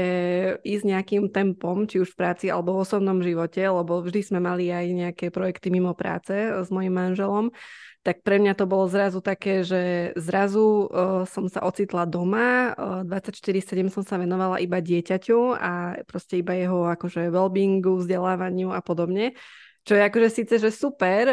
ísť 0.64 0.84
nejakým 0.88 1.28
tempom, 1.28 1.84
či 1.84 2.00
už 2.00 2.16
v 2.16 2.18
práci 2.18 2.46
alebo 2.48 2.72
v 2.72 2.88
osobnom 2.88 3.20
živote, 3.20 3.60
lebo 3.60 4.00
vždy 4.00 4.24
sme 4.24 4.40
mali 4.40 4.72
aj 4.72 4.86
nejaké 4.88 5.26
projekty 5.28 5.68
mimo 5.68 5.92
práce 5.92 6.32
s 6.32 6.72
mojim 6.72 6.96
manželom, 6.96 7.52
tak 8.00 8.24
pre 8.24 8.40
mňa 8.40 8.56
to 8.56 8.64
bolo 8.64 8.88
zrazu 8.88 9.20
také, 9.20 9.60
že 9.60 10.16
zrazu 10.16 10.88
uh, 10.88 11.28
som 11.28 11.44
sa 11.44 11.60
ocitla 11.60 12.08
doma, 12.08 12.72
uh, 12.72 13.04
24-7 13.04 13.92
som 13.92 14.00
sa 14.08 14.16
venovala 14.16 14.64
iba 14.64 14.80
dieťaťu 14.80 15.60
a 15.60 16.02
proste 16.08 16.40
iba 16.40 16.56
jeho 16.56 16.88
akože 16.88 17.28
well-beingu, 17.28 18.00
vzdelávaniu 18.00 18.72
a 18.72 18.80
podobne. 18.80 19.36
Čo 19.82 19.98
je 19.98 20.06
akože 20.06 20.28
síce, 20.30 20.54
že 20.62 20.70
super, 20.70 21.26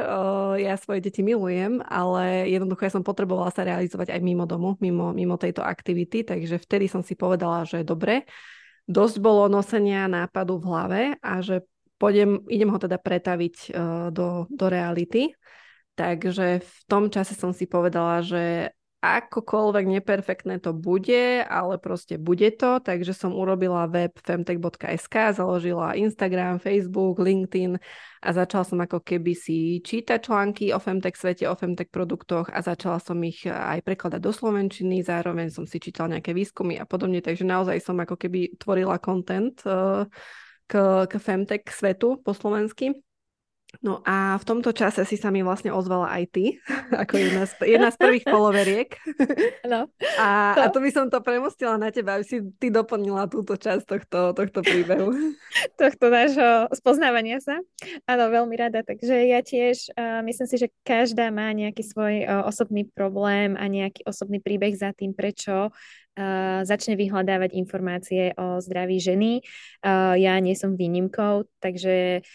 ja 0.58 0.74
svoje 0.74 1.06
deti 1.06 1.22
milujem, 1.22 1.86
ale 1.86 2.50
jednoducho 2.50 2.90
ja 2.90 2.96
som 2.98 3.06
potrebovala 3.06 3.54
sa 3.54 3.62
realizovať 3.62 4.10
aj 4.10 4.22
mimo 4.26 4.50
domu, 4.50 4.74
mimo, 4.82 5.14
mimo 5.14 5.38
tejto 5.38 5.62
aktivity, 5.62 6.26
takže 6.26 6.58
vtedy 6.58 6.90
som 6.90 7.06
si 7.06 7.14
povedala, 7.14 7.62
že 7.70 7.86
dobre, 7.86 8.26
dosť 8.90 9.22
bolo 9.22 9.46
nosenia 9.46 10.10
nápadu 10.10 10.58
v 10.58 10.66
hlave 10.66 11.02
a 11.22 11.46
že 11.46 11.62
pôjdem, 12.02 12.42
idem 12.50 12.74
ho 12.74 12.80
teda 12.82 12.98
pretaviť 12.98 13.70
do, 14.10 14.50
do 14.50 14.66
reality. 14.66 15.38
Takže 15.94 16.66
v 16.66 16.76
tom 16.90 17.14
čase 17.14 17.38
som 17.38 17.54
si 17.54 17.70
povedala, 17.70 18.26
že 18.26 18.74
akokoľvek 19.00 19.86
neperfektné 19.96 20.60
to 20.60 20.76
bude, 20.76 21.40
ale 21.48 21.80
proste 21.80 22.20
bude 22.20 22.52
to, 22.60 22.84
takže 22.84 23.16
som 23.16 23.32
urobila 23.32 23.88
web 23.88 24.12
femtech.sk, 24.20 25.16
založila 25.32 25.96
Instagram, 25.96 26.60
Facebook, 26.60 27.16
LinkedIn 27.24 27.80
a 28.20 28.30
začala 28.36 28.68
som 28.68 28.80
ako 28.84 29.00
keby 29.00 29.32
si 29.40 29.80
čítať 29.80 30.20
články 30.20 30.76
o 30.76 30.84
femtech 30.84 31.16
svete, 31.16 31.48
o 31.48 31.56
femtech 31.56 31.88
produktoch 31.88 32.52
a 32.52 32.60
začala 32.60 33.00
som 33.00 33.16
ich 33.24 33.48
aj 33.48 33.80
prekladať 33.88 34.20
do 34.20 34.36
slovenčiny, 34.36 35.00
zároveň 35.00 35.48
som 35.48 35.64
si 35.64 35.80
čítala 35.80 36.20
nejaké 36.20 36.36
výskumy 36.36 36.76
a 36.76 36.84
podobne, 36.84 37.24
takže 37.24 37.48
naozaj 37.48 37.80
som 37.80 37.96
ako 38.04 38.20
keby 38.20 38.60
tvorila 38.60 39.00
content 39.00 39.56
uh, 39.64 40.04
k, 40.68 40.74
k 41.08 41.14
femtech 41.16 41.72
svetu 41.72 42.20
po 42.20 42.36
slovensky. 42.36 43.00
No 43.86 44.02
a 44.02 44.34
v 44.42 44.44
tomto 44.50 44.74
čase 44.74 45.06
si 45.06 45.14
sa 45.14 45.30
mi 45.30 45.46
vlastne 45.46 45.70
ozvala 45.70 46.10
aj 46.10 46.24
ty, 46.34 46.46
ako 47.06 47.14
jedna 47.22 47.44
z, 47.46 47.52
jedna 47.70 47.90
z 47.94 47.98
prvých 48.02 48.26
followeriek. 48.26 48.90
No. 49.70 49.86
A, 50.18 50.58
to... 50.58 50.62
a 50.66 50.68
to 50.74 50.80
by 50.82 50.90
som 50.90 51.06
to 51.14 51.22
premostila 51.22 51.78
na 51.78 51.94
teba, 51.94 52.18
aby 52.18 52.26
si 52.26 52.42
ty 52.58 52.74
doplnila 52.74 53.30
túto 53.30 53.54
časť 53.54 53.86
tohto, 53.86 54.20
tohto 54.34 54.60
príbehu. 54.66 55.14
Tohto 55.82 56.10
nášho 56.10 56.68
spoznávania 56.76 57.40
sa. 57.40 57.62
Áno, 58.10 58.28
veľmi 58.34 58.56
rada. 58.58 58.82
Takže 58.82 59.16
ja 59.30 59.40
tiež 59.40 59.94
uh, 59.94 60.20
myslím 60.26 60.48
si, 60.50 60.56
že 60.60 60.68
každá 60.82 61.30
má 61.30 61.54
nejaký 61.54 61.86
svoj 61.86 62.26
uh, 62.26 62.44
osobný 62.50 62.90
problém 62.90 63.54
a 63.56 63.70
nejaký 63.70 64.04
osobný 64.04 64.42
príbeh 64.42 64.74
za 64.74 64.92
tým, 64.98 65.14
prečo 65.14 65.70
Uh, 66.20 66.68
začne 66.68 67.00
vyhľadávať 67.00 67.56
informácie 67.56 68.36
o 68.36 68.60
zdraví 68.60 69.00
ženy. 69.00 69.40
Uh, 69.80 70.20
ja 70.20 70.36
nie 70.44 70.52
som 70.52 70.76
výnimkou, 70.76 71.48
takže 71.64 72.28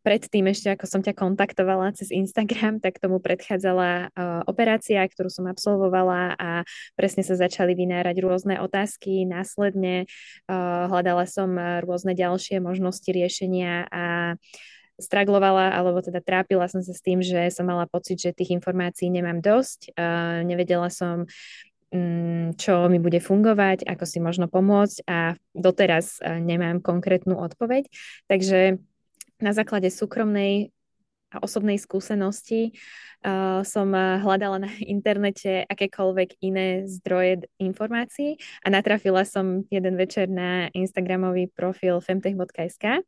Predtým 0.00 0.48
ešte, 0.48 0.72
ako 0.72 0.88
som 0.88 1.04
ťa 1.04 1.12
kontaktovala 1.20 1.92
cez 1.92 2.08
Instagram, 2.08 2.80
tak 2.80 2.96
tomu 2.96 3.20
predchádzala 3.20 4.08
uh, 4.08 4.40
operácia, 4.48 5.04
ktorú 5.04 5.28
som 5.28 5.44
absolvovala 5.44 6.32
a 6.40 6.64
presne 6.96 7.20
sa 7.20 7.36
začali 7.36 7.76
vynárať 7.76 8.24
rôzne 8.24 8.56
otázky. 8.64 9.28
Následne 9.28 10.08
uh, 10.48 10.88
hľadala 10.88 11.28
som 11.28 11.52
rôzne 11.84 12.16
ďalšie 12.16 12.56
možnosti 12.64 13.04
riešenia 13.04 13.84
a 13.92 14.04
straglovala, 14.96 15.76
alebo 15.76 16.00
teda 16.00 16.24
trápila 16.24 16.64
som 16.64 16.80
sa 16.80 16.96
s 16.96 17.04
tým, 17.04 17.20
že 17.20 17.52
som 17.52 17.68
mala 17.68 17.84
pocit, 17.84 18.16
že 18.16 18.32
tých 18.32 18.56
informácií 18.56 19.12
nemám 19.12 19.44
dosť. 19.44 19.92
Uh, 19.92 20.40
nevedela 20.48 20.88
som, 20.88 21.28
um, 21.92 22.56
čo 22.56 22.88
mi 22.88 22.96
bude 22.96 23.20
fungovať, 23.20 23.84
ako 23.84 24.08
si 24.08 24.24
možno 24.24 24.48
pomôcť 24.48 25.04
a 25.04 25.36
doteraz 25.52 26.16
nemám 26.24 26.80
konkrétnu 26.80 27.36
odpoveď. 27.36 27.92
Takže 28.24 28.80
na 29.42 29.52
základe 29.54 29.90
súkromnej 29.90 30.74
a 31.34 31.42
osobnej 31.42 31.82
skúsenosti 31.82 32.78
uh, 33.26 33.66
som 33.66 33.90
hľadala 33.90 34.62
na 34.62 34.70
internete 34.78 35.66
akékoľvek 35.66 36.38
iné 36.46 36.86
zdroje 36.86 37.50
informácií 37.58 38.38
a 38.62 38.70
natrafila 38.70 39.26
som 39.26 39.66
jeden 39.66 39.98
večer 39.98 40.30
na 40.30 40.70
Instagramový 40.70 41.50
profil 41.50 41.98
femtech.sk 41.98 43.02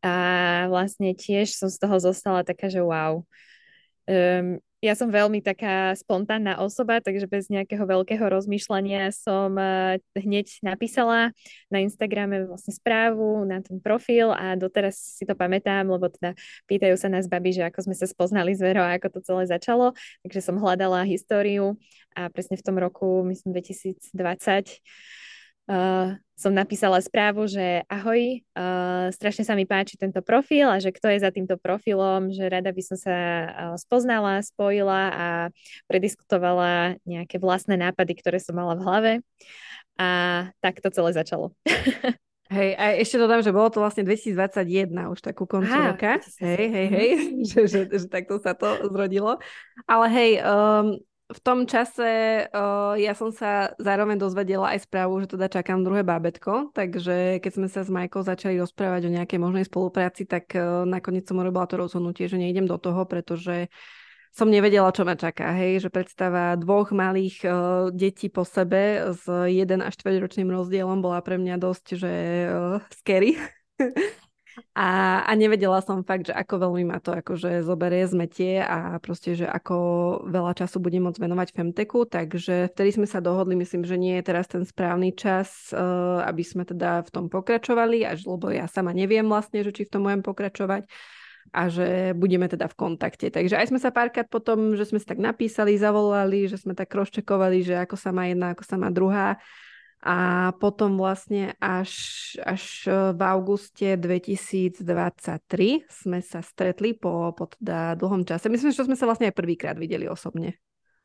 a 0.00 0.14
vlastne 0.72 1.12
tiež 1.12 1.52
som 1.52 1.68
z 1.68 1.76
toho 1.76 2.00
zostala 2.00 2.40
taká, 2.40 2.72
že 2.72 2.80
wow. 2.80 3.20
Um, 4.08 4.62
ja 4.80 4.96
som 4.96 5.12
veľmi 5.12 5.44
taká 5.44 5.92
spontánna 5.92 6.56
osoba, 6.56 7.04
takže 7.04 7.28
bez 7.28 7.52
nejakého 7.52 7.84
veľkého 7.84 8.24
rozmýšľania 8.24 9.12
som 9.12 9.52
eh, 9.60 10.00
hneď 10.16 10.64
napísala 10.64 11.36
na 11.68 11.84
Instagrame 11.84 12.48
vlastne 12.48 12.72
správu 12.72 13.44
na 13.44 13.60
ten 13.60 13.76
profil 13.76 14.32
a 14.32 14.56
doteraz 14.56 15.20
si 15.20 15.28
to 15.28 15.36
pamätám, 15.36 15.84
lebo 15.84 16.08
teda 16.08 16.32
pýtajú 16.64 16.96
sa 16.96 17.12
nás 17.12 17.28
babi, 17.28 17.52
že 17.52 17.68
ako 17.68 17.92
sme 17.92 17.94
sa 17.96 18.08
spoznali 18.08 18.56
s 18.56 18.64
Verou 18.64 18.80
a 18.80 18.96
ako 18.96 19.20
to 19.20 19.20
celé 19.20 19.44
začalo. 19.44 19.92
Takže 20.24 20.40
som 20.40 20.56
hľadala 20.56 21.04
históriu 21.04 21.76
a 22.16 22.32
presne 22.32 22.56
v 22.56 22.64
tom 22.64 22.80
roku, 22.80 23.20
myslím 23.28 23.52
2020, 23.52 24.08
uh, 25.68 26.16
som 26.40 26.56
napísala 26.56 26.96
správu, 27.04 27.44
že 27.44 27.84
ahoj, 27.84 28.40
uh, 28.56 29.12
strašne 29.12 29.44
sa 29.44 29.52
mi 29.52 29.68
páči 29.68 30.00
tento 30.00 30.24
profil 30.24 30.72
a 30.72 30.80
že 30.80 30.88
kto 30.88 31.12
je 31.12 31.20
za 31.20 31.28
týmto 31.28 31.60
profilom, 31.60 32.32
že 32.32 32.48
rada 32.48 32.72
by 32.72 32.80
som 32.80 32.96
sa 32.96 33.16
uh, 33.44 33.76
spoznala, 33.76 34.40
spojila 34.40 35.02
a 35.12 35.26
prediskutovala 35.84 36.96
nejaké 37.04 37.36
vlastné 37.36 37.76
nápady, 37.76 38.16
ktoré 38.16 38.40
som 38.40 38.56
mala 38.56 38.72
v 38.72 38.84
hlave. 38.88 39.12
A 40.00 40.08
tak 40.64 40.80
to 40.80 40.88
celé 40.88 41.12
začalo. 41.12 41.52
Hej, 42.50 42.74
a 42.74 42.98
ešte 42.98 43.14
dodám, 43.14 43.46
že 43.46 43.54
bolo 43.54 43.70
to 43.70 43.78
vlastne 43.78 44.02
2021, 44.02 44.90
už 44.90 45.22
takú 45.22 45.46
koncu 45.46 45.70
Aha, 45.70 45.94
roka. 45.94 46.18
Hej, 46.42 46.66
hej, 46.66 46.86
hej, 46.90 47.08
že, 47.52 47.60
že, 47.70 47.80
že 47.86 48.06
takto 48.10 48.42
sa 48.42 48.58
to 48.58 48.90
zrodilo. 48.90 49.38
Ale 49.86 50.06
hej, 50.10 50.42
um, 50.42 50.98
v 51.30 51.40
tom 51.40 51.64
čase 51.64 52.44
uh, 52.50 52.98
ja 52.98 53.14
som 53.14 53.30
sa 53.30 53.70
zároveň 53.78 54.18
dozvedela 54.18 54.74
aj 54.74 54.90
správu, 54.90 55.22
že 55.22 55.38
teda 55.38 55.46
čakám 55.46 55.86
druhé 55.86 56.02
bábetko, 56.02 56.74
takže 56.74 57.38
keď 57.38 57.52
sme 57.54 57.68
sa 57.70 57.86
s 57.86 57.90
Majkou 57.90 58.26
začali 58.26 58.58
rozprávať 58.58 59.06
o 59.06 59.14
nejakej 59.14 59.38
možnej 59.38 59.64
spolupráci, 59.66 60.26
tak 60.26 60.50
uh, 60.58 60.82
nakoniec 60.82 61.24
som 61.24 61.38
urobila 61.38 61.70
to 61.70 61.78
rozhodnutie, 61.78 62.26
že 62.26 62.38
nejdem 62.38 62.66
do 62.66 62.76
toho, 62.76 63.06
pretože 63.06 63.70
som 64.30 64.46
nevedela, 64.46 64.94
čo 64.94 65.02
ma 65.02 65.18
čaká. 65.18 65.50
Hej, 65.58 65.86
že 65.86 65.90
predstava 65.90 66.54
dvoch 66.54 66.94
malých 66.94 67.36
uh, 67.46 67.52
detí 67.90 68.30
po 68.30 68.46
sebe 68.46 69.10
s 69.14 69.26
1 69.26 69.66
až 69.82 69.94
4 69.98 70.22
ročným 70.22 70.50
rozdielom 70.50 71.02
bola 71.02 71.18
pre 71.22 71.38
mňa 71.38 71.56
dosť, 71.58 71.86
že 71.98 72.12
uh, 72.46 72.78
scary. 72.94 73.34
A, 74.74 75.22
a 75.26 75.32
nevedela 75.38 75.78
som 75.82 76.02
fakt, 76.02 76.30
že 76.30 76.34
ako 76.34 76.68
veľmi 76.68 76.90
ma 76.90 76.98
to 76.98 77.14
akože 77.14 77.62
zoberie 77.62 78.06
zmetie 78.06 78.58
a 78.60 78.98
proste, 78.98 79.38
že 79.38 79.46
ako 79.46 79.76
veľa 80.26 80.52
času 80.58 80.82
budem 80.82 81.06
môcť 81.06 81.22
venovať 81.22 81.48
Femteku, 81.54 82.06
takže 82.06 82.70
vtedy 82.74 82.90
sme 83.00 83.06
sa 83.06 83.22
dohodli, 83.22 83.54
myslím, 83.58 83.86
že 83.86 83.96
nie 83.98 84.18
je 84.18 84.26
teraz 84.26 84.50
ten 84.50 84.66
správny 84.66 85.14
čas, 85.14 85.70
uh, 85.70 86.22
aby 86.26 86.42
sme 86.42 86.66
teda 86.66 87.06
v 87.06 87.10
tom 87.10 87.26
pokračovali, 87.30 88.02
až 88.06 88.26
lebo 88.26 88.50
ja 88.50 88.66
sama 88.66 88.90
neviem 88.90 89.26
vlastne, 89.26 89.62
že 89.62 89.70
či 89.74 89.86
v 89.86 89.92
tom 89.92 90.06
budem 90.06 90.22
pokračovať 90.22 90.90
a 91.50 91.66
že 91.66 92.14
budeme 92.14 92.46
teda 92.46 92.70
v 92.70 92.78
kontakte. 92.78 93.26
Takže 93.26 93.58
aj 93.58 93.74
sme 93.74 93.80
sa 93.82 93.90
párkrát 93.90 94.26
potom, 94.28 94.78
že 94.78 94.86
sme 94.86 95.02
si 95.02 95.06
tak 95.06 95.18
napísali, 95.18 95.74
zavolali, 95.74 96.46
že 96.46 96.62
sme 96.62 96.78
tak 96.78 96.94
rozčekovali, 96.94 97.66
že 97.66 97.74
ako 97.82 97.96
sa 97.98 98.14
má 98.14 98.30
jedna, 98.30 98.54
ako 98.54 98.64
sa 98.66 98.76
má 98.78 98.88
druhá 98.92 99.40
a 100.00 100.50
potom 100.56 100.96
vlastne 100.96 101.52
až, 101.60 101.92
až 102.40 102.88
e, 102.88 103.12
v 103.12 103.20
auguste 103.20 104.00
2023 104.00 104.80
sme 105.88 106.24
sa 106.24 106.40
stretli 106.40 106.96
po, 106.96 107.36
po 107.36 107.52
teda 107.52 108.00
dlhom 108.00 108.24
čase. 108.24 108.48
Myslím, 108.48 108.72
že 108.72 108.88
sme 108.88 108.96
sa 108.96 109.04
vlastne 109.04 109.28
aj 109.28 109.36
prvýkrát 109.36 109.76
videli 109.76 110.08
osobne. 110.08 110.56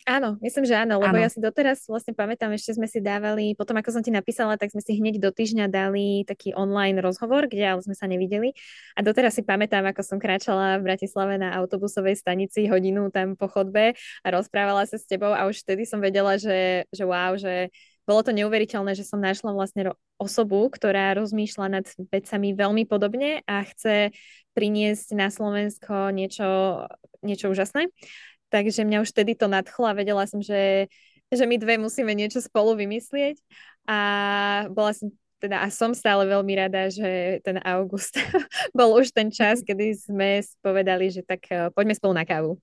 Áno, 0.05 0.37
myslím, 0.37 0.69
že 0.69 0.77
áno, 0.77 1.01
lebo 1.01 1.17
áno. 1.17 1.25
ja 1.25 1.33
si 1.33 1.41
doteraz 1.41 1.89
vlastne 1.89 2.13
pamätám, 2.13 2.53
ešte 2.53 2.77
sme 2.77 2.85
si 2.85 3.01
dávali, 3.01 3.57
potom 3.57 3.73
ako 3.81 3.89
som 3.89 4.05
ti 4.05 4.13
napísala, 4.13 4.53
tak 4.53 4.69
sme 4.69 4.77
si 4.77 5.01
hneď 5.01 5.17
do 5.17 5.33
týždňa 5.33 5.65
dali 5.65 6.21
taký 6.29 6.53
online 6.53 7.01
rozhovor, 7.01 7.49
kde 7.49 7.65
ale 7.65 7.81
sme 7.81 7.97
sa 7.97 8.05
nevideli. 8.05 8.53
A 8.93 9.01
doteraz 9.01 9.33
si 9.33 9.41
pamätám, 9.41 9.81
ako 9.89 10.05
som 10.05 10.21
kráčala 10.21 10.77
v 10.77 10.93
Bratislave 10.93 11.41
na 11.41 11.57
autobusovej 11.57 12.21
stanici 12.21 12.69
hodinu 12.69 13.09
tam 13.09 13.33
po 13.33 13.49
chodbe 13.49 13.97
a 13.97 14.27
rozprávala 14.29 14.85
sa 14.85 15.01
s 15.01 15.09
tebou 15.09 15.33
a 15.33 15.49
už 15.49 15.65
vtedy 15.65 15.89
som 15.89 15.97
vedela, 15.97 16.37
že, 16.37 16.85
že 16.93 17.01
wow, 17.01 17.33
že 17.33 17.73
bolo 18.05 18.21
to 18.21 18.31
neuveriteľné, 18.31 18.93
že 18.93 19.05
som 19.05 19.17
našla 19.17 19.51
vlastne 19.51 19.93
osobu, 20.21 20.69
ktorá 20.69 21.17
rozmýšľa 21.17 21.67
nad 21.81 21.85
vecami 22.13 22.53
veľmi 22.53 22.83
podobne 22.85 23.41
a 23.49 23.65
chce 23.65 24.13
priniesť 24.53 25.17
na 25.17 25.33
Slovensko 25.33 26.13
niečo, 26.13 26.85
niečo 27.25 27.49
úžasné. 27.49 27.89
Takže 28.53 28.85
mňa 28.85 29.03
už 29.03 29.11
vtedy 29.11 29.33
to 29.33 29.49
nadchlo 29.49 29.89
a 29.89 29.97
vedela 29.97 30.23
som, 30.29 30.39
že, 30.39 30.87
že 31.33 31.43
my 31.49 31.57
dve 31.57 31.81
musíme 31.81 32.13
niečo 32.13 32.39
spolu 32.39 32.77
vymyslieť 32.77 33.41
a 33.89 33.99
bola 34.69 34.93
som 34.93 35.09
teda 35.35 35.61
a 35.61 35.67
som 35.69 35.91
stále 35.91 36.25
veľmi 36.25 36.53
rada, 36.57 36.89
že 36.89 37.43
ten 37.43 37.59
august 37.61 38.17
bol 38.77 38.97
už 38.97 39.11
ten 39.11 39.29
čas, 39.29 39.61
kedy 39.61 39.93
sme 39.93 40.41
povedali, 40.63 41.11
že 41.11 41.21
tak 41.21 41.45
eh, 41.51 41.69
poďme 41.75 41.93
spolu 41.93 42.13
na 42.15 42.25
kávu. 42.25 42.57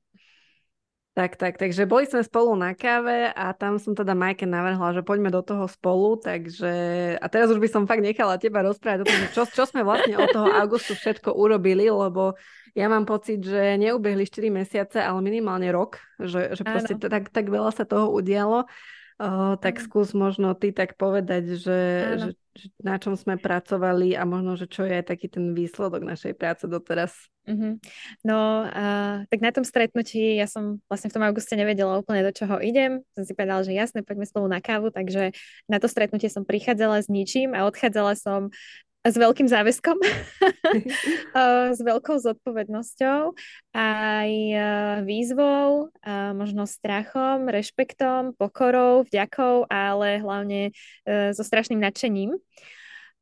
Tak, 1.13 1.37
tak, 1.37 1.61
takže 1.61 1.85
boli 1.85 2.09
sme 2.09 2.25
spolu 2.25 2.57
na 2.57 2.73
káve 2.73 3.29
a 3.37 3.53
tam 3.53 3.77
som 3.77 3.93
teda 3.93 4.17
Majke 4.17 4.49
navrhla, 4.49 4.97
že 4.97 5.05
poďme 5.05 5.29
do 5.29 5.45
toho 5.45 5.69
spolu, 5.69 6.17
takže 6.17 6.73
a 7.21 7.27
teraz 7.29 7.53
už 7.53 7.61
by 7.61 7.69
som 7.69 7.85
fakt 7.85 8.01
nechala 8.01 8.41
teba 8.41 8.65
rozprávať 8.65 9.05
o 9.05 9.09
tom, 9.13 9.21
čo, 9.37 9.45
čo 9.45 9.69
sme 9.69 9.85
vlastne 9.85 10.17
od 10.17 10.33
toho 10.33 10.49
augustu 10.49 10.97
všetko 10.97 11.37
urobili, 11.37 11.93
lebo 11.93 12.33
ja 12.73 12.89
mám 12.89 13.05
pocit, 13.05 13.45
že 13.45 13.77
neubehli 13.77 14.25
4 14.25 14.49
mesiace, 14.49 15.05
ale 15.05 15.21
minimálne 15.21 15.69
rok, 15.69 16.01
že, 16.17 16.57
že 16.57 16.65
proste 16.65 16.97
tak, 16.97 17.29
tak 17.29 17.45
veľa 17.53 17.77
sa 17.77 17.85
toho 17.85 18.09
udialo. 18.09 18.65
Uh, 19.21 19.55
tak 19.61 19.79
mm. 19.79 19.83
skús 19.85 20.17
možno 20.17 20.57
ty 20.57 20.73
tak 20.73 20.97
povedať, 20.97 21.57
že, 21.61 21.81
že, 22.19 22.31
že 22.57 22.67
na 22.81 22.97
čom 22.97 23.17
sme 23.17 23.37
pracovali 23.37 24.17
a 24.17 24.25
možno, 24.25 24.57
že 24.57 24.69
čo 24.69 24.85
je 24.89 25.01
taký 25.05 25.29
ten 25.29 25.53
výsledok 25.53 26.05
našej 26.05 26.33
práce 26.37 26.65
doteraz. 26.65 27.13
Mm-hmm. 27.43 27.73
No, 28.23 28.71
uh, 28.71 29.27
tak 29.27 29.41
na 29.43 29.51
tom 29.51 29.67
stretnutí 29.67 30.39
ja 30.39 30.47
som 30.47 30.79
vlastne 30.87 31.11
v 31.11 31.15
tom 31.19 31.27
auguste 31.27 31.59
nevedela 31.59 31.99
úplne, 31.99 32.23
do 32.23 32.31
čoho 32.31 32.63
idem. 32.63 33.03
Som 33.19 33.27
si 33.27 33.35
povedala, 33.35 33.67
že 33.67 33.75
jasne, 33.75 34.07
poďme 34.07 34.31
spolu 34.31 34.47
na 34.47 34.63
kávu, 34.63 34.95
takže 34.95 35.35
na 35.67 35.83
to 35.83 35.91
stretnutie 35.91 36.31
som 36.31 36.47
prichádzala 36.47 37.03
s 37.03 37.11
ničím 37.11 37.59
a 37.59 37.67
odchádzala 37.67 38.15
som 38.15 38.55
s 39.03 39.15
veľkým 39.19 39.51
záväzkom, 39.51 39.99
s 41.77 41.81
veľkou 41.83 42.17
zodpovednosťou, 42.23 43.35
aj 43.75 44.31
výzvou, 45.03 45.91
možno 46.39 46.71
strachom, 46.71 47.51
rešpektom, 47.51 48.39
pokorou, 48.39 49.03
vďakou, 49.03 49.67
ale 49.67 50.23
hlavne 50.23 50.71
e, 50.71 50.73
so 51.35 51.43
strašným 51.43 51.83
nadšením. 51.83 52.39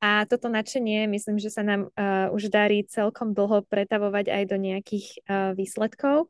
A 0.00 0.24
toto 0.24 0.48
nadšenie, 0.48 1.04
myslím, 1.12 1.36
že 1.36 1.52
sa 1.52 1.60
nám 1.60 1.92
uh, 1.92 2.32
už 2.32 2.48
darí 2.48 2.88
celkom 2.88 3.36
dlho 3.36 3.60
pretavovať 3.68 4.32
aj 4.32 4.42
do 4.48 4.56
nejakých 4.56 5.06
uh, 5.28 5.52
výsledkov. 5.52 6.24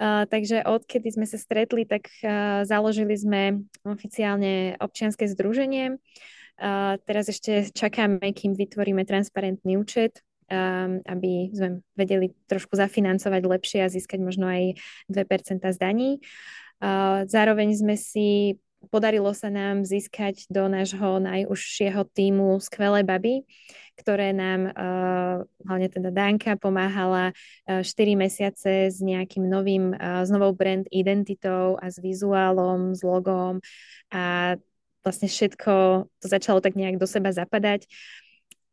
Uh, 0.00 0.24
takže 0.24 0.64
odkedy 0.64 1.12
sme 1.12 1.28
sa 1.28 1.36
stretli, 1.36 1.84
tak 1.84 2.08
uh, 2.24 2.64
založili 2.64 3.12
sme 3.12 3.68
oficiálne 3.84 4.80
občianske 4.80 5.28
združenie, 5.28 6.00
Uh, 6.00 6.37
teraz 7.06 7.30
ešte 7.30 7.70
čakáme, 7.70 8.34
kým 8.34 8.58
vytvoríme 8.58 9.06
transparentný 9.06 9.78
účet, 9.78 10.22
um, 10.50 11.00
aby 11.04 11.52
sme 11.52 11.84
vedeli 11.94 12.32
trošku 12.48 12.74
zafinancovať 12.74 13.42
lepšie 13.44 13.80
a 13.84 13.92
získať 13.92 14.18
možno 14.20 14.48
aj 14.48 14.80
2% 15.12 15.62
z 15.62 15.78
daní. 15.78 16.10
Uh, 16.78 17.26
zároveň 17.28 17.74
sme 17.76 17.94
si 17.98 18.58
podarilo 18.94 19.34
sa 19.34 19.50
nám 19.50 19.82
získať 19.82 20.46
do 20.46 20.70
nášho 20.70 21.18
najúžšieho 21.18 22.06
týmu 22.14 22.62
skvelé 22.62 23.02
baby, 23.02 23.42
ktoré 23.98 24.30
nám, 24.30 24.70
hlavne 25.66 25.90
teda 25.90 26.14
Danka, 26.14 26.54
pomáhala 26.54 27.34
uh, 27.34 27.82
4 27.82 28.14
mesiace 28.14 28.94
s 28.94 29.02
nejakým 29.02 29.42
novým, 29.42 29.90
s 29.98 30.30
novou 30.30 30.54
brand 30.54 30.86
identitou 30.94 31.74
a 31.82 31.90
s 31.90 31.98
vizuálom, 31.98 32.94
s 32.94 33.02
logom 33.02 33.58
a 34.14 34.54
vlastne 35.02 35.28
všetko 35.30 35.72
to 36.06 36.26
začalo 36.26 36.58
tak 36.58 36.74
nejak 36.74 36.98
do 37.00 37.06
seba 37.06 37.30
zapadať. 37.34 37.86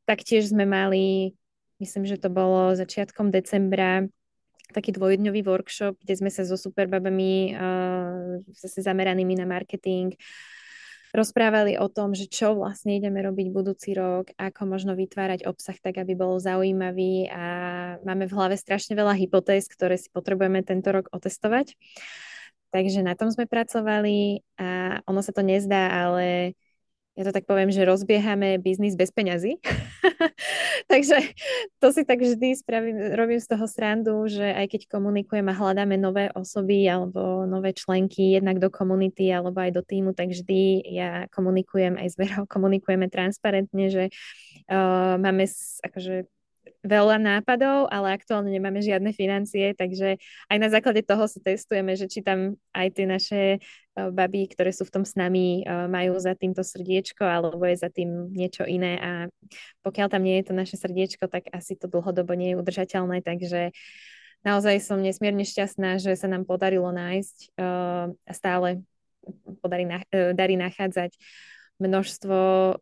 Taktiež 0.06 0.54
sme 0.54 0.70
mali, 0.70 1.34
myslím, 1.82 2.06
že 2.06 2.22
to 2.22 2.30
bolo 2.30 2.78
začiatkom 2.78 3.34
decembra, 3.34 4.06
taký 4.74 4.92
dvojdňový 4.98 5.46
workshop, 5.46 5.98
kde 6.02 6.14
sme 6.18 6.34
sa 6.34 6.42
so 6.42 6.58
superbabami 6.58 7.54
uh, 7.54 8.42
zase 8.58 8.82
zameranými 8.82 9.38
na 9.38 9.46
marketing 9.46 10.18
rozprávali 11.16 11.80
o 11.80 11.88
tom, 11.88 12.12
že 12.12 12.28
čo 12.28 12.60
vlastne 12.60 13.00
ideme 13.00 13.24
robiť 13.24 13.48
budúci 13.50 13.96
rok, 13.96 14.36
ako 14.36 14.62
možno 14.68 14.94
vytvárať 15.00 15.48
obsah 15.48 15.80
tak, 15.80 15.96
aby 16.04 16.12
bol 16.14 16.36
zaujímavý 16.38 17.32
a 17.32 17.46
máme 18.04 18.28
v 18.28 18.36
hlave 18.36 18.60
strašne 18.60 19.00
veľa 19.00 19.16
hypotéz, 19.16 19.72
ktoré 19.72 19.96
si 19.96 20.12
potrebujeme 20.12 20.60
tento 20.62 20.92
rok 20.92 21.08
otestovať. 21.16 21.80
Takže 22.76 23.08
na 23.08 23.16
tom 23.16 23.32
sme 23.32 23.48
pracovali 23.48 24.44
a 24.60 25.00
ono 25.08 25.24
sa 25.24 25.32
to 25.32 25.40
nezdá, 25.40 25.96
ale 25.96 26.52
ja 27.16 27.24
to 27.24 27.32
tak 27.32 27.48
poviem, 27.48 27.72
že 27.72 27.88
rozbiehame 27.88 28.60
biznis 28.60 29.00
bez 29.00 29.16
peňazí. 29.16 29.64
Takže 30.92 31.16
to 31.80 31.88
si 31.96 32.04
tak 32.04 32.20
vždy 32.20 32.52
spravím, 32.60 33.16
robím 33.16 33.40
z 33.40 33.48
toho 33.48 33.64
srandu, 33.72 34.28
že 34.28 34.44
aj 34.44 34.76
keď 34.76 34.92
komunikujem 34.92 35.48
a 35.48 35.56
hľadáme 35.56 35.96
nové 35.96 36.28
osoby 36.36 36.84
alebo 36.84 37.48
nové 37.48 37.72
členky 37.72 38.36
jednak 38.36 38.60
do 38.60 38.68
komunity 38.68 39.32
alebo 39.32 39.56
aj 39.64 39.72
do 39.72 39.80
týmu, 39.80 40.12
tak 40.12 40.36
vždy 40.36 40.84
ja 40.92 41.32
komunikujem 41.32 41.96
aj 41.96 42.08
s 42.12 42.16
Verou, 42.20 42.44
komunikujeme 42.60 43.08
transparentne, 43.08 43.88
že 43.88 44.04
uh, 44.68 45.16
máme 45.16 45.48
akože 45.88 46.28
veľa 46.86 47.18
nápadov, 47.18 47.90
ale 47.90 48.14
aktuálne 48.14 48.54
nemáme 48.54 48.78
žiadne 48.80 49.10
financie, 49.12 49.74
takže 49.74 50.22
aj 50.48 50.58
na 50.62 50.70
základe 50.70 51.02
toho 51.02 51.26
sa 51.26 51.42
testujeme, 51.42 51.98
že 51.98 52.06
či 52.06 52.22
tam 52.22 52.62
aj 52.78 52.88
tie 52.94 53.06
naše 53.10 53.42
uh, 53.58 54.14
baby, 54.14 54.46
ktoré 54.54 54.70
sú 54.70 54.86
v 54.86 55.02
tom 55.02 55.04
s 55.04 55.18
nami, 55.18 55.66
uh, 55.66 55.90
majú 55.90 56.22
za 56.22 56.38
týmto 56.38 56.62
srdiečko, 56.62 57.26
alebo 57.26 57.66
je 57.66 57.82
za 57.82 57.90
tým 57.90 58.30
niečo 58.30 58.70
iné. 58.70 59.02
A 59.02 59.12
pokiaľ 59.82 60.08
tam 60.14 60.22
nie 60.22 60.38
je 60.40 60.46
to 60.46 60.54
naše 60.54 60.78
srdiečko, 60.78 61.26
tak 61.26 61.50
asi 61.50 61.74
to 61.74 61.90
dlhodobo 61.90 62.38
nie 62.38 62.54
je 62.54 62.60
udržateľné, 62.62 63.26
takže 63.26 63.74
naozaj 64.46 64.78
som 64.86 65.02
nesmierne 65.02 65.42
šťastná, 65.42 65.98
že 65.98 66.14
sa 66.14 66.30
nám 66.30 66.46
podarilo 66.46 66.94
nájsť 66.94 67.58
uh, 67.58 68.14
a 68.14 68.32
stále 68.38 68.86
podarí, 69.66 69.90
darí 70.38 70.54
nachádzať 70.54 71.18
množstvo 71.82 72.38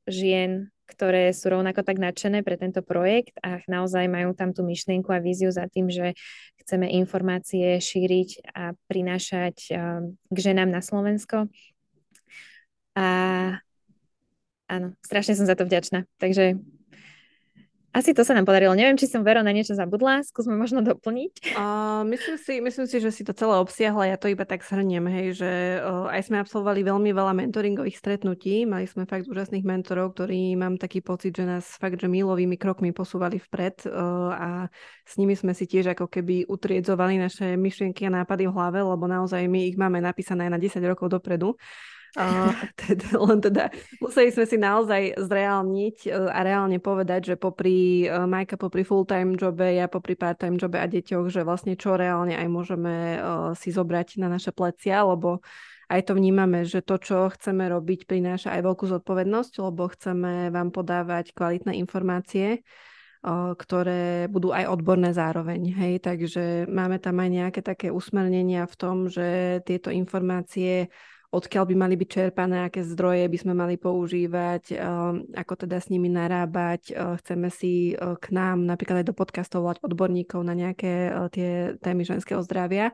žien, 0.05 0.72
ktoré 0.87 1.31
sú 1.31 1.51
rovnako 1.53 1.81
tak 1.83 1.97
nadšené 1.99 2.43
pre 2.43 2.59
tento 2.59 2.83
projekt 2.83 3.39
a 3.39 3.63
naozaj 3.65 4.05
majú 4.11 4.35
tam 4.35 4.51
tú 4.51 4.67
myšlienku 4.67 5.09
a 5.11 5.23
víziu 5.23 5.49
za 5.49 5.67
tým, 5.71 5.87
že 5.87 6.13
chceme 6.63 6.87
informácie 6.99 7.79
šíriť 7.79 8.29
a 8.55 8.63
prinášať 8.87 9.55
k 10.31 10.37
ženám 10.37 10.69
na 10.71 10.79
Slovensko. 10.79 11.51
A 12.93 13.07
áno, 14.69 14.87
strašne 15.01 15.33
som 15.35 15.49
za 15.49 15.57
to 15.57 15.65
vďačná. 15.65 16.05
Takže 16.21 16.59
asi 17.93 18.17
to 18.17 18.25
sa 18.25 18.33
nám 18.33 18.49
podarilo. 18.49 18.73
Neviem, 18.73 18.97
či 18.97 19.05
som 19.05 19.21
Vero 19.21 19.45
na 19.45 19.53
niečo 19.53 19.77
zabudla. 19.77 20.25
Skúsme 20.25 20.57
možno 20.57 20.81
doplniť. 20.81 21.53
Uh, 21.53 22.01
myslím, 22.09 22.37
si, 22.41 22.53
myslím 22.57 22.87
si, 22.89 22.97
že 22.97 23.13
si 23.13 23.21
to 23.21 23.37
celé 23.37 23.53
obsiahla. 23.61 24.09
Ja 24.09 24.17
to 24.17 24.33
iba 24.33 24.49
tak 24.49 24.65
shrniem, 24.65 25.05
hej, 25.05 25.37
že 25.37 25.51
uh, 25.77 26.09
aj 26.09 26.25
sme 26.25 26.41
absolvovali 26.41 26.81
veľmi 26.81 27.13
veľa 27.13 27.37
mentoringových 27.37 28.01
stretnutí. 28.01 28.65
Mali 28.65 28.89
sme 28.89 29.05
fakt 29.05 29.29
úžasných 29.29 29.61
mentorov, 29.61 30.17
ktorí 30.17 30.57
mám 30.57 30.81
taký 30.81 31.05
pocit, 31.05 31.37
že 31.37 31.45
nás 31.45 31.69
fakt, 31.77 32.01
že 32.01 32.09
milovými 32.09 32.57
krokmi 32.57 32.89
posúvali 32.89 33.37
vpred 33.37 33.85
uh, 33.85 34.33
a 34.33 34.49
s 35.05 35.13
nimi 35.21 35.37
sme 35.37 35.53
si 35.53 35.69
tiež 35.69 35.93
ako 35.93 36.09
keby 36.09 36.49
utriedzovali 36.49 37.21
naše 37.21 37.53
myšlienky 37.53 38.09
a 38.09 38.25
nápady 38.25 38.49
v 38.49 38.55
hlave, 38.57 38.81
lebo 38.81 39.05
naozaj 39.05 39.45
my 39.45 39.69
ich 39.69 39.77
máme 39.77 40.01
napísané 40.01 40.49
na 40.49 40.57
10 40.57 40.81
rokov 40.81 41.13
dopredu. 41.13 41.53
Teda, 42.13 43.07
len 43.27 43.39
teda 43.41 43.73
museli 43.97 44.29
sme 44.29 44.45
si 44.45 44.57
naozaj 44.61 45.17
zreálniť 45.17 45.97
e, 46.05 46.09
a 46.13 46.39
reálne 46.45 46.77
povedať, 46.77 47.33
že 47.33 47.35
popri 47.41 48.05
uh, 48.05 48.29
Majka 48.29 48.53
popri 48.53 48.85
full-time 48.85 49.33
jobe, 49.33 49.73
ja 49.73 49.89
popri 49.89 50.13
part-time 50.13 50.61
jobe 50.61 50.77
a 50.77 50.85
deťoch, 50.85 51.33
že 51.33 51.41
vlastne 51.41 51.73
čo 51.73 51.97
reálne 51.97 52.37
aj 52.37 52.47
môžeme 52.53 53.17
uh, 53.17 53.57
si 53.57 53.73
zobrať 53.73 54.21
na 54.21 54.29
naše 54.29 54.53
plecia, 54.53 55.01
lebo 55.01 55.41
aj 55.89 56.09
to 56.09 56.13
vnímame, 56.13 56.65
že 56.69 56.85
to, 56.85 57.01
čo 57.01 57.33
chceme 57.33 57.65
robiť, 57.65 58.05
prináša 58.05 58.53
aj 58.53 58.61
veľkú 58.61 58.85
zodpovednosť, 58.93 59.53
lebo 59.61 59.89
chceme 59.89 60.53
vám 60.53 60.69
podávať 60.73 61.33
kvalitné 61.37 61.77
informácie, 61.77 62.65
ktoré 63.55 64.27
budú 64.27 64.51
aj 64.51 64.73
odborné 64.73 65.15
zároveň. 65.15 65.61
Hej? 65.75 65.93
Takže 66.03 66.43
máme 66.67 66.97
tam 66.97 67.23
aj 67.23 67.29
nejaké 67.29 67.61
také 67.61 67.87
usmernenia 67.87 68.67
v 68.67 68.75
tom, 68.75 69.07
že 69.07 69.59
tieto 69.63 69.93
informácie 69.93 70.89
odkiaľ 71.33 71.65
by 71.65 71.75
mali 71.75 71.95
byť 71.97 72.09
čerpané, 72.09 72.69
aké 72.69 72.85
zdroje 72.85 73.25
by 73.25 73.37
sme 73.41 73.53
mali 73.57 73.75
používať, 73.81 74.63
eh, 74.69 74.77
ako 75.33 75.53
teda 75.65 75.81
s 75.81 75.89
nimi 75.89 76.07
narábať. 76.13 76.93
Eh, 76.93 77.17
chceme 77.19 77.49
si 77.49 77.97
eh, 77.97 77.97
k 77.97 78.25
nám 78.29 78.69
napríklad 78.69 79.01
aj 79.01 79.09
do 79.09 79.17
podcastov 79.17 79.65
volať 79.65 79.81
odborníkov 79.81 80.45
na 80.45 80.53
nejaké 80.53 81.09
tie 81.33 81.73
témy 81.81 82.05
ženského 82.05 82.45
zdravia. 82.45 82.93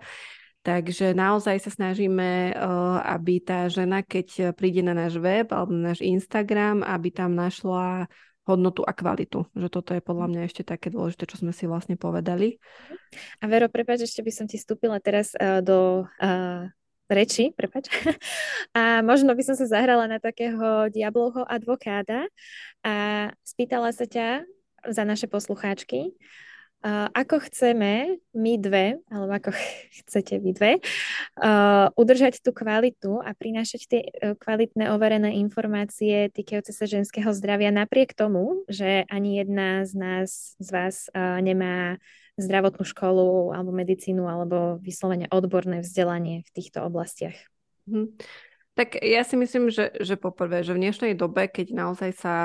Takže 0.64 1.16
naozaj 1.16 1.56
sa 1.64 1.72
snažíme, 1.72 2.52
aby 3.08 3.40
tá 3.40 3.72
žena, 3.72 4.04
keď 4.04 4.52
príde 4.60 4.84
na 4.84 4.92
náš 4.92 5.16
web 5.16 5.48
alebo 5.56 5.72
na 5.72 5.96
náš 5.96 6.04
Instagram, 6.04 6.84
aby 6.84 7.16
tam 7.16 7.32
našla 7.32 8.12
hodnotu 8.44 8.84
a 8.84 8.92
kvalitu. 8.92 9.48
Že 9.56 9.68
toto 9.72 9.96
je 9.96 10.04
podľa 10.04 10.28
mňa 10.28 10.42
ešte 10.52 10.68
také 10.68 10.92
dôležité, 10.92 11.32
čo 11.32 11.40
sme 11.40 11.56
si 11.56 11.64
vlastne 11.64 11.96
povedali. 11.96 12.60
A 13.40 13.48
Vero, 13.48 13.72
prepáč, 13.72 14.04
ešte 14.04 14.20
by 14.20 14.32
som 14.36 14.46
ti 14.52 14.60
vstúpila 14.60 15.00
teraz 15.00 15.32
do 15.64 16.04
reči, 17.10 17.52
prepač. 17.54 17.90
A 18.78 19.02
možno 19.02 19.34
by 19.34 19.44
som 19.44 19.56
sa 19.58 19.66
zahrala 19.66 20.06
na 20.06 20.22
takého 20.22 20.88
diablovho 20.94 21.44
advokáda 21.44 22.30
a 22.86 23.28
spýtala 23.44 23.92
sa 23.92 24.08
ťa 24.08 24.48
za 24.88 25.04
naše 25.04 25.28
poslucháčky, 25.28 26.16
ako 27.12 27.44
chceme 27.44 28.24
my 28.32 28.54
dve, 28.56 29.04
alebo 29.12 29.32
ako 29.36 29.52
chcete 30.00 30.40
vy 30.40 30.52
dve, 30.56 30.72
udržať 32.00 32.40
tú 32.40 32.56
kvalitu 32.56 33.20
a 33.20 33.36
prinášať 33.36 33.82
tie 33.84 34.02
uh, 34.08 34.36
kvalitné 34.40 34.88
overené 34.88 35.36
informácie 35.44 36.32
týkajúce 36.32 36.72
sa 36.72 36.88
ženského 36.88 37.36
zdravia 37.36 37.76
napriek 37.76 38.16
tomu, 38.16 38.64
že 38.72 39.04
ani 39.12 39.44
jedna 39.44 39.84
z 39.84 39.94
nás, 40.00 40.30
z 40.56 40.70
vás 40.72 40.96
nemá 41.44 42.00
zdravotnú 42.40 42.88
školu 42.88 43.52
alebo 43.52 43.76
medicínu 43.76 44.26
alebo 44.26 44.80
vyslovene 44.80 45.28
odborné 45.28 45.84
vzdelanie 45.84 46.48
v 46.48 46.50
týchto 46.56 46.82
oblastiach. 46.88 47.36
Mm. 47.86 48.16
Tak 48.78 48.96
ja 49.04 49.28
si 49.28 49.36
myslím, 49.36 49.68
že, 49.68 49.92
že 50.00 50.16
poprvé, 50.16 50.64
že 50.64 50.72
v 50.72 50.80
dnešnej 50.80 51.12
dobe, 51.12 51.52
keď 51.52 51.76
naozaj 51.76 52.16
sa 52.16 52.36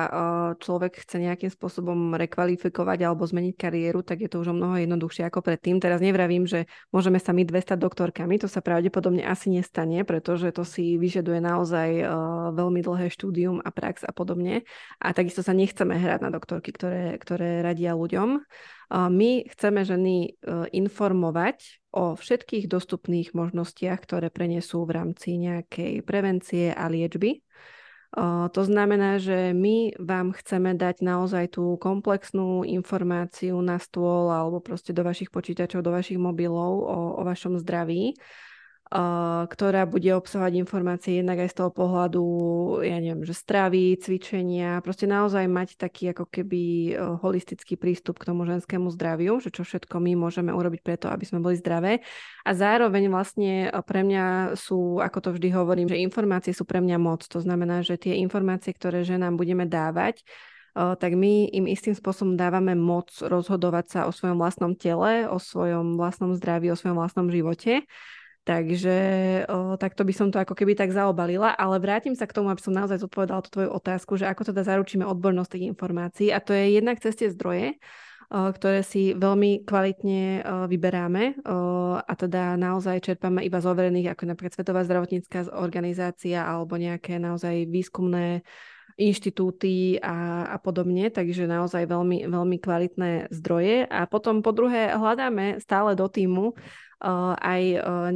človek 0.59 1.07
chce 1.07 1.23
nejakým 1.23 1.47
spôsobom 1.47 2.19
rekvalifikovať 2.19 2.99
alebo 3.07 3.23
zmeniť 3.23 3.55
kariéru, 3.55 4.03
tak 4.03 4.27
je 4.27 4.27
to 4.27 4.43
už 4.43 4.51
o 4.51 4.57
mnoho 4.59 4.83
jednoduchšie 4.83 5.31
ako 5.31 5.47
predtým. 5.47 5.79
Teraz 5.79 6.03
nevravím, 6.03 6.43
že 6.43 6.67
môžeme 6.91 7.23
sa 7.23 7.31
my 7.31 7.47
dve 7.47 7.63
stať 7.63 7.79
doktorkami, 7.79 8.43
to 8.43 8.51
sa 8.51 8.67
pravdepodobne 8.67 9.23
asi 9.23 9.47
nestane, 9.55 10.03
pretože 10.03 10.51
to 10.51 10.67
si 10.67 10.99
vyžaduje 10.99 11.39
naozaj 11.39 12.03
veľmi 12.51 12.83
dlhé 12.83 13.15
štúdium 13.15 13.63
a 13.63 13.71
prax 13.71 14.03
a 14.03 14.11
podobne. 14.11 14.67
A 14.99 15.15
takisto 15.15 15.47
sa 15.47 15.55
nechceme 15.55 15.95
hrať 15.95 16.19
na 16.19 16.35
doktorky, 16.35 16.75
ktoré, 16.75 17.15
ktoré 17.23 17.63
radia 17.63 17.95
ľuďom. 17.95 18.43
My 18.95 19.43
chceme 19.51 19.83
ženy 19.83 20.17
e, 20.23 20.31
informovať 20.71 21.83
o 21.91 22.15
všetkých 22.15 22.71
dostupných 22.71 23.35
možnostiach, 23.35 23.99
ktoré 23.99 24.31
prenesú 24.31 24.87
v 24.87 25.03
rámci 25.03 25.35
nejakej 25.35 26.07
prevencie 26.07 26.71
a 26.71 26.87
liečby. 26.87 27.43
To 28.55 28.63
znamená, 28.63 29.19
že 29.19 29.51
my 29.51 29.99
vám 29.99 30.31
chceme 30.39 30.79
dať 30.79 31.03
naozaj 31.03 31.59
tú 31.59 31.75
komplexnú 31.83 32.63
informáciu 32.63 33.59
na 33.59 33.83
stôl 33.83 34.31
alebo 34.31 34.63
proste 34.63 34.95
do 34.95 35.03
vašich 35.03 35.35
počítačov, 35.35 35.83
do 35.83 35.91
vašich 35.91 36.15
mobilov 36.15 36.79
o, 36.87 36.99
o 37.19 37.23
vašom 37.27 37.59
zdraví 37.59 38.15
ktorá 39.51 39.91
bude 39.91 40.07
obsahovať 40.15 40.55
informácie 40.55 41.19
jednak 41.19 41.43
aj 41.43 41.51
z 41.51 41.57
toho 41.59 41.71
pohľadu, 41.75 42.25
ja 42.87 43.03
neviem, 43.03 43.27
že 43.27 43.35
stravy, 43.35 43.99
cvičenia, 43.99 44.79
proste 44.87 45.11
naozaj 45.11 45.51
mať 45.51 45.75
taký 45.75 46.15
ako 46.15 46.31
keby 46.31 46.95
holistický 47.19 47.75
prístup 47.75 48.23
k 48.23 48.31
tomu 48.31 48.47
ženskému 48.47 48.87
zdraviu, 48.95 49.43
že 49.43 49.51
čo 49.51 49.67
všetko 49.67 49.99
my 49.99 50.15
môžeme 50.15 50.55
urobiť 50.55 50.87
preto, 50.87 51.11
aby 51.11 51.27
sme 51.27 51.43
boli 51.43 51.59
zdravé. 51.59 52.07
A 52.47 52.55
zároveň 52.55 53.11
vlastne 53.11 53.75
pre 53.83 54.07
mňa 54.07 54.55
sú, 54.55 55.03
ako 55.03 55.19
to 55.19 55.31
vždy 55.35 55.51
hovorím, 55.51 55.91
že 55.91 55.99
informácie 55.99 56.55
sú 56.55 56.63
pre 56.63 56.79
mňa 56.79 56.95
moc. 57.03 57.27
To 57.27 57.43
znamená, 57.43 57.83
že 57.83 57.99
tie 57.99 58.23
informácie, 58.23 58.71
ktoré 58.71 59.03
ženám 59.03 59.35
budeme 59.35 59.67
dávať, 59.67 60.23
tak 60.75 61.19
my 61.19 61.51
im 61.51 61.67
istým 61.67 61.99
spôsobom 61.99 62.39
dávame 62.39 62.79
moc 62.79 63.11
rozhodovať 63.19 63.87
sa 63.91 64.01
o 64.07 64.15
svojom 64.15 64.39
vlastnom 64.39 64.79
tele, 64.79 65.27
o 65.27 65.43
svojom 65.43 65.99
vlastnom 65.99 66.31
zdraví, 66.39 66.71
o 66.71 66.79
svojom 66.79 66.95
vlastnom 66.95 67.27
živote. 67.27 67.91
Takže 68.45 68.97
o, 69.49 69.81
takto 69.81 70.05
by 70.05 70.13
som 70.13 70.29
to 70.29 70.37
ako 70.37 70.53
keby 70.53 70.77
tak 70.77 70.93
zaobalila, 70.93 71.57
ale 71.57 71.81
vrátim 71.81 72.13
sa 72.13 72.29
k 72.29 72.37
tomu, 72.37 72.53
aby 72.53 72.61
som 72.61 72.77
naozaj 72.77 73.01
zodpovedala 73.01 73.41
tú 73.41 73.57
tvoju 73.57 73.73
otázku, 73.73 74.21
že 74.21 74.29
ako 74.29 74.53
teda 74.53 74.61
zaručíme 74.69 75.01
odbornosť 75.09 75.51
tých 75.57 75.69
informácií. 75.73 76.29
A 76.29 76.45
to 76.45 76.53
je 76.53 76.77
jednak 76.77 77.01
cez 77.01 77.17
tie 77.17 77.33
zdroje, 77.33 77.81
o, 78.29 78.53
ktoré 78.53 78.85
si 78.85 79.17
veľmi 79.17 79.65
kvalitne 79.65 80.45
o, 80.45 80.69
vyberáme 80.69 81.41
o, 81.41 81.57
a 81.97 82.13
teda 82.13 82.61
naozaj 82.61 83.01
čerpáme 83.01 83.41
iba 83.41 83.65
z 83.65 83.67
overených, 83.73 84.13
ako 84.13 84.29
napríklad 84.29 84.53
Svetová 84.61 84.85
zdravotnícká 84.85 85.49
organizácia 85.57 86.45
alebo 86.45 86.77
nejaké 86.77 87.17
naozaj 87.17 87.65
výskumné 87.65 88.45
inštitúty 88.95 89.99
a, 89.99 90.47
a 90.55 90.57
podobne, 90.63 91.11
takže 91.11 91.51
naozaj 91.51 91.91
veľmi, 91.91 92.31
veľmi 92.31 92.57
kvalitné 92.63 93.33
zdroje. 93.35 93.91
A 93.91 94.07
potom 94.07 94.41
po 94.41 94.55
druhé 94.55 94.95
hľadáme 94.95 95.59
stále 95.59 95.99
do 95.99 96.07
týmu 96.07 96.55
aj 97.37 97.63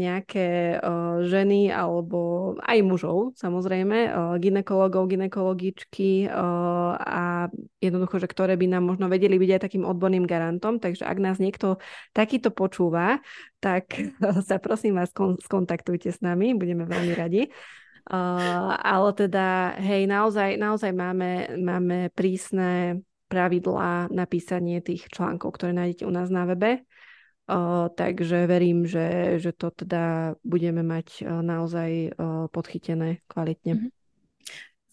nejaké 0.01 0.81
ženy 1.29 1.69
alebo 1.69 2.55
aj 2.65 2.79
mužov, 2.81 3.37
samozrejme, 3.37 4.09
ginekologov, 4.41 5.13
ginekologičky 5.13 6.31
a 6.33 7.53
jednoducho, 7.85 8.17
že 8.23 8.31
ktoré 8.31 8.57
by 8.57 8.67
nám 8.73 8.89
možno 8.89 9.13
vedeli 9.13 9.37
byť 9.37 9.51
aj 9.53 9.65
takým 9.69 9.85
odborným 9.85 10.25
garantom. 10.25 10.81
Takže 10.81 11.05
ak 11.05 11.19
nás 11.21 11.37
niekto 11.37 11.77
takýto 12.17 12.49
počúva, 12.49 13.21
tak 13.61 13.93
sa 14.49 14.57
prosím 14.57 14.97
vás 14.97 15.13
skontaktujte 15.45 16.09
s 16.09 16.25
nami, 16.25 16.57
budeme 16.57 16.89
veľmi 16.89 17.13
radi. 17.13 17.53
Uh, 18.09 18.73
ale 18.81 19.13
teda, 19.13 19.77
hej, 19.85 20.09
naozaj, 20.09 20.57
naozaj 20.57 20.97
máme, 20.97 21.61
máme 21.61 22.09
prísne 22.17 23.05
pravidlá 23.29 24.09
na 24.09 24.25
písanie 24.25 24.81
tých 24.81 25.13
článkov, 25.13 25.61
ktoré 25.61 25.77
nájdete 25.77 26.09
u 26.09 26.13
nás 26.13 26.33
na 26.33 26.49
webe. 26.49 26.89
Uh, 27.45 27.93
takže 27.93 28.49
verím, 28.49 28.89
že, 28.89 29.37
že 29.41 29.53
to 29.53 29.69
teda 29.73 30.37
budeme 30.41 30.81
mať 30.81 31.21
uh, 31.21 31.45
naozaj 31.45 32.17
uh, 32.17 32.49
podchytené 32.49 33.21
kvalitne. 33.29 33.73
Mm-hmm. 33.77 33.93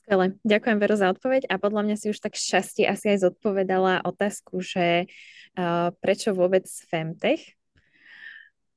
Skvelé. 0.04 0.26
Ďakujem 0.44 0.78
Vero 0.84 0.96
za 1.00 1.08
odpoveď 1.12 1.48
a 1.48 1.56
podľa 1.56 1.82
mňa 1.88 1.96
si 1.96 2.12
už 2.12 2.20
tak 2.20 2.36
šťastie 2.36 2.84
asi 2.84 3.16
aj 3.16 3.32
zodpovedala 3.32 4.04
otázku, 4.04 4.60
že 4.60 5.08
uh, 5.56 5.96
prečo 6.04 6.36
vôbec 6.36 6.68
Femtech 6.68 7.56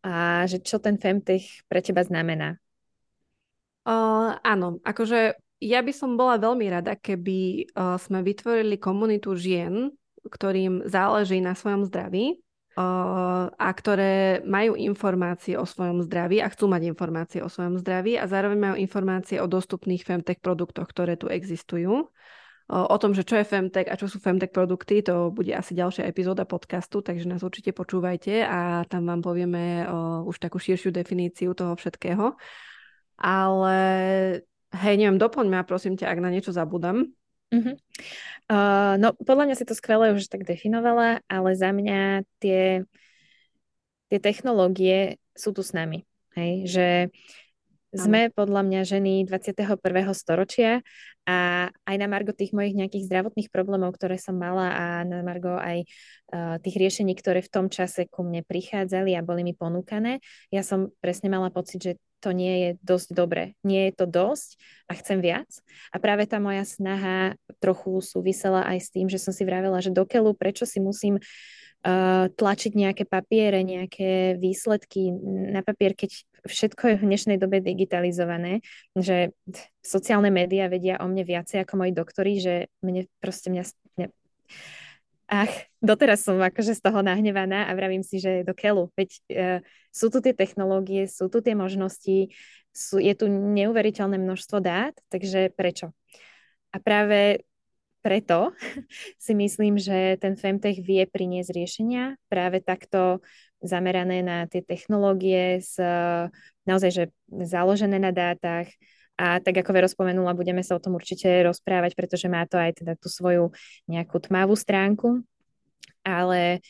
a 0.06 0.46
že 0.46 0.62
čo 0.62 0.78
ten 0.78 0.94
Femtech 0.94 1.66
pre 1.66 1.82
teba 1.82 2.06
znamená? 2.06 2.62
Uh, 3.88 4.36
áno, 4.44 4.84
akože 4.84 5.40
ja 5.64 5.80
by 5.80 5.92
som 5.96 6.20
bola 6.20 6.36
veľmi 6.36 6.68
rada, 6.68 6.92
keby 6.92 7.72
uh, 7.72 7.96
sme 7.96 8.20
vytvorili 8.20 8.76
komunitu 8.76 9.32
žien, 9.32 9.88
ktorým 10.28 10.84
záleží 10.84 11.40
na 11.40 11.56
svojom 11.56 11.88
zdraví 11.88 12.36
a 12.78 13.68
ktoré 13.74 14.38
majú 14.46 14.78
informácie 14.78 15.58
o 15.58 15.66
svojom 15.66 15.98
zdraví 16.06 16.38
a 16.38 16.46
chcú 16.46 16.70
mať 16.70 16.86
informácie 16.86 17.42
o 17.42 17.50
svojom 17.50 17.74
zdraví 17.82 18.14
a 18.14 18.30
zároveň 18.30 18.54
majú 18.54 18.76
informácie 18.78 19.42
o 19.42 19.50
dostupných 19.50 20.06
femtech 20.06 20.38
produktoch, 20.38 20.86
ktoré 20.86 21.18
tu 21.18 21.26
existujú. 21.26 22.06
O 22.70 22.96
tom, 23.02 23.18
že 23.18 23.26
čo 23.26 23.34
je 23.34 23.50
femtech 23.50 23.90
a 23.90 23.98
čo 23.98 24.06
sú 24.06 24.22
femtech 24.22 24.54
produkty, 24.54 25.02
to 25.02 25.34
bude 25.34 25.50
asi 25.50 25.74
ďalšia 25.74 26.06
epizóda 26.06 26.46
podcastu, 26.46 27.02
takže 27.02 27.26
nás 27.26 27.42
určite 27.42 27.74
počúvajte 27.74 28.46
a 28.46 28.86
tam 28.86 29.10
vám 29.10 29.26
povieme 29.26 29.82
už 30.22 30.38
takú 30.38 30.62
širšiu 30.62 30.94
definíciu 30.94 31.58
toho 31.58 31.74
všetkého. 31.74 32.38
Ale 33.18 33.76
hej, 34.72 34.94
neviem, 34.94 35.18
doplň 35.18 35.46
ma 35.50 35.66
prosím 35.66 35.98
ťa, 35.98 36.08
ak 36.08 36.18
na 36.22 36.30
niečo 36.30 36.54
zabudám. 36.54 37.10
Uh-huh. 37.48 37.74
Uh, 38.48 38.94
no, 39.00 39.16
podľa 39.16 39.50
mňa 39.50 39.56
si 39.56 39.64
to 39.64 39.74
skvelé 39.74 40.12
už 40.12 40.28
tak 40.28 40.44
definovala, 40.44 41.24
ale 41.26 41.50
za 41.56 41.72
mňa 41.72 42.24
tie, 42.38 42.84
tie 44.12 44.18
technológie 44.20 45.18
sú 45.32 45.50
tu 45.50 45.64
s 45.64 45.72
nami. 45.72 46.04
Hej? 46.36 46.52
Že 46.68 46.86
sme 47.92 48.28
podľa 48.32 48.62
mňa 48.68 48.80
ženy 48.84 49.12
21. 49.24 49.80
storočia 50.12 50.84
a 51.24 51.68
aj 51.72 51.96
na 51.96 52.08
margo 52.08 52.36
tých 52.36 52.52
mojich 52.52 52.76
nejakých 52.76 53.08
zdravotných 53.08 53.48
problémov, 53.48 53.96
ktoré 53.96 54.20
som 54.20 54.36
mala 54.36 54.72
a 54.72 54.84
na 55.08 55.24
margo 55.24 55.56
aj 55.56 55.84
uh, 55.84 56.56
tých 56.60 56.76
riešení, 56.76 57.16
ktoré 57.16 57.40
v 57.40 57.52
tom 57.52 57.66
čase 57.72 58.08
ku 58.08 58.24
mne 58.24 58.44
prichádzali 58.44 59.16
a 59.16 59.24
boli 59.24 59.44
mi 59.44 59.52
ponúkané, 59.56 60.20
ja 60.52 60.60
som 60.60 60.92
presne 61.00 61.32
mala 61.32 61.48
pocit, 61.48 61.80
že 61.80 61.92
to 62.18 62.34
nie 62.34 62.54
je 62.58 62.70
dosť 62.82 63.08
dobre. 63.14 63.54
Nie 63.62 63.90
je 63.90 64.02
to 64.02 64.06
dosť 64.10 64.58
a 64.90 64.92
chcem 64.98 65.22
viac. 65.22 65.46
A 65.94 66.02
práve 66.02 66.26
tá 66.26 66.42
moja 66.42 66.66
snaha 66.66 67.38
trochu 67.62 68.02
súvisela 68.02 68.66
aj 68.66 68.78
s 68.82 68.88
tým, 68.90 69.06
že 69.06 69.22
som 69.22 69.30
si 69.30 69.46
vravela, 69.46 69.78
že 69.78 69.94
dokeľu, 69.94 70.34
prečo 70.34 70.66
si 70.66 70.82
musím 70.82 71.22
uh, 71.22 72.26
tlačiť 72.26 72.72
nejaké 72.74 73.04
papiere, 73.06 73.62
nejaké 73.62 74.34
výsledky 74.34 75.14
na 75.54 75.62
papier, 75.62 75.94
keď 75.94 76.26
všetko 76.46 76.82
je 76.94 76.96
v 77.00 77.08
dnešnej 77.08 77.38
dobe 77.40 77.58
digitalizované, 77.64 78.62
že 78.94 79.32
sociálne 79.82 80.30
médiá 80.30 80.70
vedia 80.70 81.00
o 81.02 81.06
mne 81.08 81.24
viacej 81.24 81.64
ako 81.64 81.74
moji 81.82 81.92
doktori, 81.96 82.32
že 82.38 82.54
mne 82.84 83.08
proste 83.18 83.50
mňa, 83.50 83.64
mňa 83.98 84.08
Ach, 85.28 85.52
doteraz 85.84 86.24
som 86.24 86.40
akože 86.40 86.72
z 86.72 86.80
toho 86.80 87.04
nahnevaná 87.04 87.68
a 87.68 87.76
vravím 87.76 88.00
si, 88.00 88.16
že 88.16 88.48
do 88.48 88.56
keľu. 88.56 88.88
Veď 88.96 89.10
uh, 89.12 89.60
sú 89.92 90.08
tu 90.08 90.24
tie 90.24 90.32
technológie, 90.32 91.04
sú 91.04 91.28
tu 91.28 91.44
tie 91.44 91.52
možnosti, 91.52 92.32
sú, 92.72 92.96
je 92.96 93.12
tu 93.12 93.28
neuveriteľné 93.28 94.16
množstvo 94.16 94.56
dát, 94.64 94.96
takže 95.12 95.52
prečo? 95.52 95.92
A 96.72 96.80
práve 96.80 97.44
preto 98.00 98.56
si 99.20 99.36
myslím, 99.36 99.76
že 99.76 100.16
ten 100.16 100.32
Femtech 100.32 100.80
vie 100.80 101.04
priniesť 101.04 101.50
riešenia 101.52 102.16
práve 102.32 102.64
takto 102.64 103.20
zamerané 103.62 104.22
na 104.22 104.46
tie 104.46 104.62
technológie, 104.62 105.58
s, 105.58 105.78
naozaj, 106.62 106.90
že 106.90 107.04
založené 107.28 107.98
na 107.98 108.14
dátach, 108.14 108.70
a 109.18 109.42
tak 109.42 109.58
ako 109.58 109.74
Vero 109.74 109.90
spomenula, 109.90 110.30
budeme 110.30 110.62
sa 110.62 110.78
o 110.78 110.82
tom 110.82 110.94
určite 110.94 111.26
rozprávať, 111.42 111.98
pretože 111.98 112.30
má 112.30 112.46
to 112.46 112.54
aj 112.54 112.78
teda 112.78 112.94
tú 112.94 113.10
svoju 113.10 113.50
nejakú 113.90 114.22
tmavú 114.22 114.54
stránku. 114.54 115.26
Ale 116.06 116.62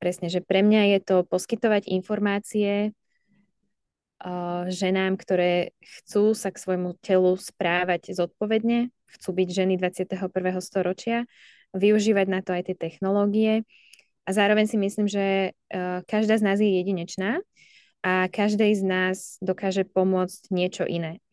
presne, 0.00 0.32
že 0.32 0.40
pre 0.40 0.64
mňa 0.64 0.96
je 0.96 1.00
to 1.04 1.16
poskytovať 1.28 1.92
informácie 1.92 2.96
uh, 4.24 4.64
ženám, 4.72 5.20
ktoré 5.20 5.76
chcú 5.84 6.32
sa 6.32 6.48
k 6.48 6.56
svojmu 6.56 6.96
telu 7.04 7.36
správať 7.36 8.16
zodpovedne, 8.16 8.88
chcú 9.20 9.30
byť 9.36 9.48
ženy 9.52 9.76
21. 9.76 10.08
storočia, 10.64 11.28
využívať 11.76 12.26
na 12.32 12.40
to 12.40 12.56
aj 12.56 12.72
tie 12.72 12.76
technológie. 12.80 13.68
A 14.28 14.36
zároveň 14.36 14.68
si 14.68 14.76
myslím, 14.76 15.08
že 15.08 15.56
uh, 15.72 16.04
každá 16.04 16.36
z 16.36 16.44
nás 16.44 16.60
je 16.60 16.68
jedinečná 16.68 17.40
a 18.04 18.28
každej 18.28 18.76
z 18.76 18.84
nás 18.84 19.40
dokáže 19.40 19.88
pomôcť 19.88 20.52
niečo 20.52 20.84
iné. 20.84 21.24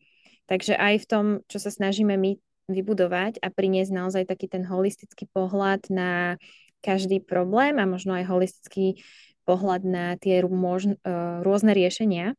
Takže 0.48 0.72
aj 0.80 1.04
v 1.04 1.06
tom, 1.06 1.24
čo 1.44 1.60
sa 1.60 1.68
snažíme 1.68 2.16
my 2.16 2.40
vybudovať 2.72 3.44
a 3.44 3.52
priniesť 3.52 3.92
naozaj 3.92 4.24
taký 4.24 4.48
ten 4.48 4.64
holistický 4.64 5.28
pohľad 5.28 5.92
na 5.92 6.40
každý 6.80 7.20
problém 7.20 7.76
a 7.76 7.84
možno 7.84 8.16
aj 8.16 8.32
holistický 8.32 9.04
pohľad 9.44 9.84
na 9.84 10.06
tie 10.16 10.40
možn, 10.42 10.96
uh, 11.04 11.44
rôzne 11.44 11.76
riešenia, 11.76 12.32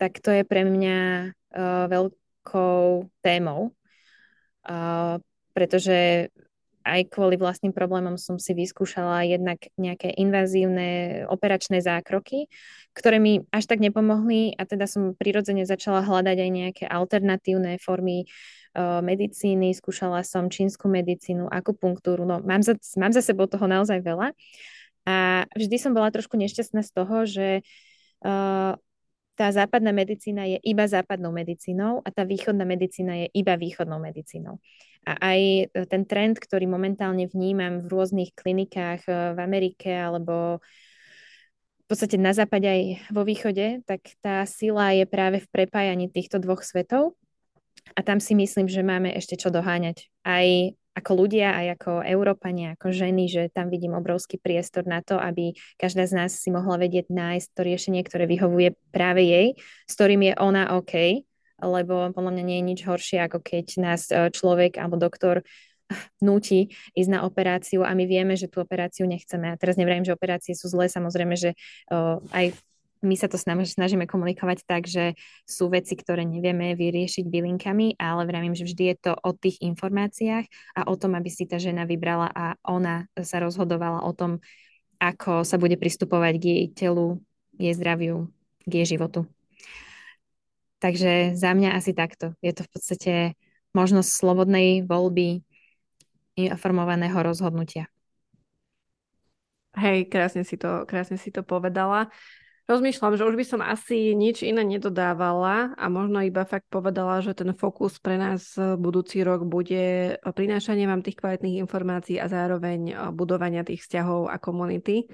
tak 0.00 0.18
to 0.24 0.32
je 0.32 0.42
pre 0.48 0.64
mňa 0.64 1.28
uh, 1.28 1.84
veľkou 1.92 3.12
témou, 3.20 3.76
uh, 4.64 5.20
pretože 5.52 6.32
aj 6.90 7.14
kvôli 7.14 7.38
vlastným 7.38 7.70
problémom 7.70 8.18
som 8.18 8.36
si 8.36 8.50
vyskúšala 8.50 9.22
jednak 9.22 9.62
nejaké 9.78 10.10
invazívne 10.18 11.22
operačné 11.30 11.78
zákroky, 11.78 12.50
ktoré 12.90 13.22
mi 13.22 13.46
až 13.54 13.70
tak 13.70 13.78
nepomohli 13.78 14.58
a 14.58 14.66
teda 14.66 14.90
som 14.90 15.14
prirodzene 15.14 15.62
začala 15.62 16.02
hľadať 16.02 16.36
aj 16.36 16.50
nejaké 16.50 16.84
alternatívne 16.90 17.78
formy 17.78 18.26
uh, 18.26 18.98
medicíny, 19.00 19.70
skúšala 19.70 20.26
som 20.26 20.50
čínsku 20.50 20.90
medicínu, 20.90 21.46
akupunktúru, 21.46 22.26
no 22.26 22.42
mám 22.42 22.66
za, 22.66 22.74
mám 22.98 23.14
za 23.14 23.22
sebou 23.22 23.46
toho 23.46 23.70
naozaj 23.70 24.02
veľa. 24.02 24.34
A 25.08 25.48
vždy 25.56 25.76
som 25.80 25.96
bola 25.96 26.12
trošku 26.12 26.36
nešťastná 26.36 26.84
z 26.84 26.90
toho, 26.92 27.16
že 27.24 27.48
uh, 28.26 28.74
tá 29.40 29.48
západná 29.48 29.96
medicína 29.96 30.44
je 30.44 30.60
iba 30.60 30.84
západnou 30.84 31.32
medicínou 31.32 32.04
a 32.04 32.12
tá 32.12 32.28
východná 32.28 32.68
medicína 32.68 33.24
je 33.24 33.26
iba 33.32 33.56
východnou 33.56 33.96
medicínou. 33.96 34.60
A 35.08 35.32
aj 35.32 35.40
ten 35.88 36.04
trend, 36.04 36.36
ktorý 36.36 36.68
momentálne 36.68 37.24
vnímam 37.24 37.80
v 37.80 37.88
rôznych 37.88 38.36
klinikách 38.36 39.08
eh, 39.08 39.32
v 39.32 39.38
Amerike 39.40 39.90
alebo 39.90 40.60
v 41.80 41.86
podstate 41.88 42.22
na 42.22 42.30
západe 42.30 42.70
aj 42.70 42.82
vo 43.10 43.26
východe, 43.26 43.82
tak 43.82 44.14
tá 44.22 44.46
sila 44.46 44.94
je 44.94 45.10
práve 45.10 45.42
v 45.42 45.50
prepájaní 45.50 46.06
týchto 46.06 46.38
dvoch 46.38 46.62
svetov. 46.62 47.18
A 47.98 48.06
tam 48.06 48.22
si 48.22 48.38
myslím, 48.38 48.70
že 48.70 48.86
máme 48.86 49.10
ešte 49.10 49.34
čo 49.34 49.50
doháňať. 49.50 50.06
Aj 50.22 50.46
ako 50.94 51.26
ľudia, 51.26 51.54
aj 51.54 51.66
ako 51.80 51.92
Európania, 52.06 52.78
ako 52.78 52.94
ženy, 52.94 53.26
že 53.26 53.42
tam 53.50 53.70
vidím 53.70 53.98
obrovský 53.98 54.38
priestor 54.38 54.86
na 54.86 55.02
to, 55.02 55.18
aby 55.18 55.54
každá 55.78 56.06
z 56.06 56.14
nás 56.14 56.30
si 56.34 56.50
mohla 56.54 56.78
vedieť 56.78 57.10
nájsť 57.10 57.48
to 57.54 57.60
riešenie, 57.62 58.02
ktoré 58.06 58.30
vyhovuje 58.30 58.78
práve 58.94 59.26
jej, 59.26 59.46
s 59.86 59.92
ktorým 59.98 60.30
je 60.30 60.34
ona 60.38 60.78
OK 60.78 61.24
lebo 61.62 62.12
podľa 62.12 62.32
mňa 62.34 62.44
nie 62.44 62.56
je 62.60 62.68
nič 62.74 62.80
horšie, 62.88 63.18
ako 63.24 63.38
keď 63.44 63.66
nás 63.80 64.08
e, 64.08 64.32
človek 64.32 64.80
alebo 64.80 64.96
doktor 64.96 65.44
núti 66.26 66.72
ísť 66.96 67.10
na 67.10 67.20
operáciu 67.26 67.84
a 67.84 67.92
my 67.94 68.04
vieme, 68.06 68.34
že 68.34 68.48
tú 68.48 68.62
operáciu 68.62 69.04
nechceme. 69.06 69.52
A 69.52 69.58
teraz 69.58 69.76
nevrajím, 69.76 70.06
že 70.06 70.16
operácie 70.16 70.54
sú 70.56 70.70
zlé, 70.70 70.86
samozrejme, 70.88 71.34
že 71.34 71.58
uh, 71.90 72.22
aj 72.30 72.54
my 73.00 73.16
sa 73.16 73.32
to 73.32 73.40
snažíme 73.40 74.04
komunikovať 74.04 74.68
tak, 74.68 74.84
že 74.84 75.16
sú 75.48 75.72
veci, 75.72 75.96
ktoré 75.96 76.28
nevieme 76.28 76.76
vyriešiť 76.76 77.24
bylinkami, 77.32 77.96
ale 77.96 78.28
vravím, 78.28 78.52
že 78.52 78.68
vždy 78.68 78.84
je 78.92 78.96
to 79.08 79.12
o 79.16 79.32
tých 79.32 79.56
informáciách 79.64 80.44
a 80.76 80.80
o 80.84 80.94
tom, 81.00 81.16
aby 81.16 81.32
si 81.32 81.48
tá 81.48 81.56
žena 81.56 81.88
vybrala 81.88 82.28
a 82.28 82.60
ona 82.68 83.08
sa 83.16 83.40
rozhodovala 83.40 84.04
o 84.04 84.12
tom, 84.12 84.44
ako 85.00 85.48
sa 85.48 85.56
bude 85.56 85.80
pristupovať 85.80 86.34
k 86.36 86.44
jej 86.44 86.64
telu, 86.76 87.24
jej 87.56 87.72
zdraviu, 87.72 88.28
k 88.68 88.84
jej 88.84 88.96
životu. 88.96 89.24
Takže 90.80 91.36
za 91.36 91.52
mňa 91.52 91.76
asi 91.76 91.92
takto. 91.92 92.32
Je 92.40 92.56
to 92.56 92.64
v 92.64 92.70
podstate 92.72 93.12
možnosť 93.76 94.08
slobodnej 94.08 94.88
voľby 94.88 95.44
informovaného 96.40 97.20
rozhodnutia. 97.20 97.92
Hej, 99.76 100.08
krásne 100.10 100.42
si 100.42 100.56
to, 100.56 100.88
krásne 100.88 101.20
si 101.20 101.30
to 101.30 101.44
povedala. 101.44 102.10
Rozmýšľam, 102.66 103.18
že 103.18 103.26
už 103.26 103.34
by 103.34 103.44
som 103.46 103.60
asi 103.62 104.14
nič 104.14 104.46
iné 104.46 104.62
nedodávala 104.62 105.74
a 105.74 105.84
možno 105.90 106.22
iba 106.22 106.46
fakt 106.46 106.70
povedala, 106.70 107.18
že 107.18 107.34
ten 107.34 107.50
fokus 107.50 107.98
pre 107.98 108.14
nás 108.14 108.54
budúci 108.56 109.26
rok 109.26 109.42
bude 109.42 110.14
prinášanie 110.22 110.86
vám 110.86 111.02
tých 111.02 111.18
kvalitných 111.18 111.60
informácií 111.66 112.22
a 112.22 112.30
zároveň 112.30 113.10
budovania 113.10 113.66
tých 113.66 113.82
vzťahov 113.82 114.30
a 114.30 114.38
komunity 114.38 115.10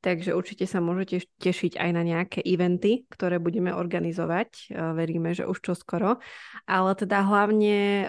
takže 0.00 0.32
určite 0.32 0.64
sa 0.64 0.80
môžete 0.80 1.28
tešiť 1.40 1.76
aj 1.76 1.90
na 1.92 2.02
nejaké 2.02 2.40
eventy, 2.40 3.04
ktoré 3.12 3.36
budeme 3.36 3.72
organizovať. 3.72 4.72
E, 4.72 4.94
veríme, 4.96 5.36
že 5.36 5.44
už 5.44 5.60
čoskoro. 5.60 6.18
Ale 6.64 6.90
teda 6.96 7.20
hlavne 7.24 7.76
e, 7.76 8.06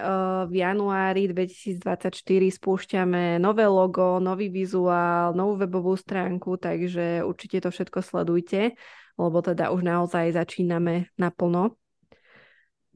v 0.48 0.54
januári 0.56 1.28
2024 1.30 2.16
spúšťame 2.56 3.38
nové 3.38 3.68
logo, 3.68 4.24
nový 4.24 4.48
vizuál, 4.48 5.36
novú 5.36 5.60
webovú 5.60 5.94
stránku, 6.00 6.56
takže 6.56 7.28
určite 7.28 7.64
to 7.64 7.70
všetko 7.70 8.00
sledujte, 8.00 8.74
lebo 9.20 9.38
teda 9.44 9.70
už 9.76 9.84
naozaj 9.84 10.36
začíname 10.36 11.12
naplno. 11.20 11.76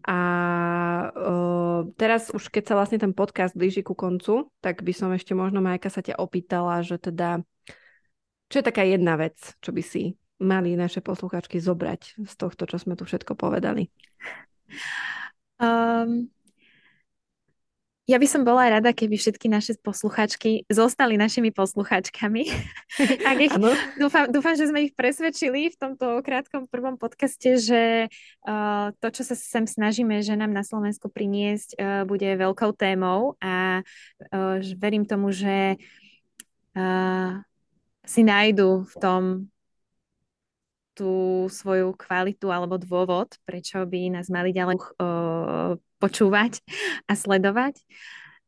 A 0.06 0.20
uh, 1.18 1.90
teraz 1.98 2.30
už 2.30 2.54
keď 2.54 2.64
sa 2.70 2.78
vlastne 2.78 3.02
ten 3.02 3.10
podcast 3.10 3.58
blíži 3.58 3.82
ku 3.82 3.98
koncu, 3.98 4.54
tak 4.62 4.86
by 4.86 4.94
som 4.94 5.10
ešte 5.10 5.34
možno 5.34 5.66
Majka 5.66 5.90
sa 5.90 6.06
ťa 6.06 6.22
opýtala, 6.22 6.86
že 6.86 7.02
teda 7.02 7.42
čo 8.50 8.62
je 8.62 8.68
taká 8.68 8.86
jedna 8.86 9.18
vec, 9.18 9.36
čo 9.62 9.74
by 9.74 9.82
si 9.82 10.16
mali 10.40 10.76
naše 10.76 11.00
posluchačky 11.00 11.58
zobrať 11.64 12.28
z 12.28 12.34
tohto, 12.36 12.68
čo 12.68 12.78
sme 12.78 13.00
tu 13.00 13.08
všetko 13.08 13.40
povedali? 13.40 13.88
Um, 15.56 16.28
ja 18.06 18.22
by 18.22 18.28
som 18.30 18.46
bola 18.46 18.70
rada, 18.70 18.94
keby 18.94 19.18
všetky 19.18 19.50
naše 19.50 19.82
posluchačky 19.82 20.70
zostali 20.70 21.18
našimi 21.18 21.50
posluchačkami. 21.50 22.44
Ich, 23.42 23.52
dúfam, 24.00 24.32
dúfam, 24.32 24.56
že 24.56 24.72
sme 24.72 24.88
ich 24.88 24.94
presvedčili 24.96 25.74
v 25.74 25.76
tomto 25.76 26.24
krátkom 26.24 26.70
prvom 26.70 26.96
podcaste, 26.96 27.60
že 27.60 28.08
uh, 28.48 28.94
to, 29.04 29.08
čo 29.12 29.28
sa 29.28 29.36
sem 29.36 29.68
snažíme, 29.68 30.22
že 30.24 30.38
nám 30.38 30.54
na 30.54 30.64
Slovensku 30.64 31.12
priniesť, 31.12 31.76
uh, 31.76 32.08
bude 32.08 32.30
veľkou 32.30 32.72
témou 32.78 33.36
a 33.42 33.84
uh, 33.84 34.62
verím 34.80 35.04
tomu, 35.04 35.34
že 35.36 35.76
uh, 36.78 37.44
si 38.06 38.22
nájdu 38.26 38.86
v 38.86 38.96
tom 39.02 39.24
tú 40.96 41.46
svoju 41.52 41.92
kvalitu 42.00 42.48
alebo 42.50 42.80
dôvod, 42.80 43.36
prečo 43.44 43.84
by 43.84 44.16
nás 44.16 44.32
mali 44.32 44.56
ďalej 44.56 44.80
uh, 44.80 45.76
počúvať 46.00 46.64
a 47.06 47.14
sledovať. 47.14 47.76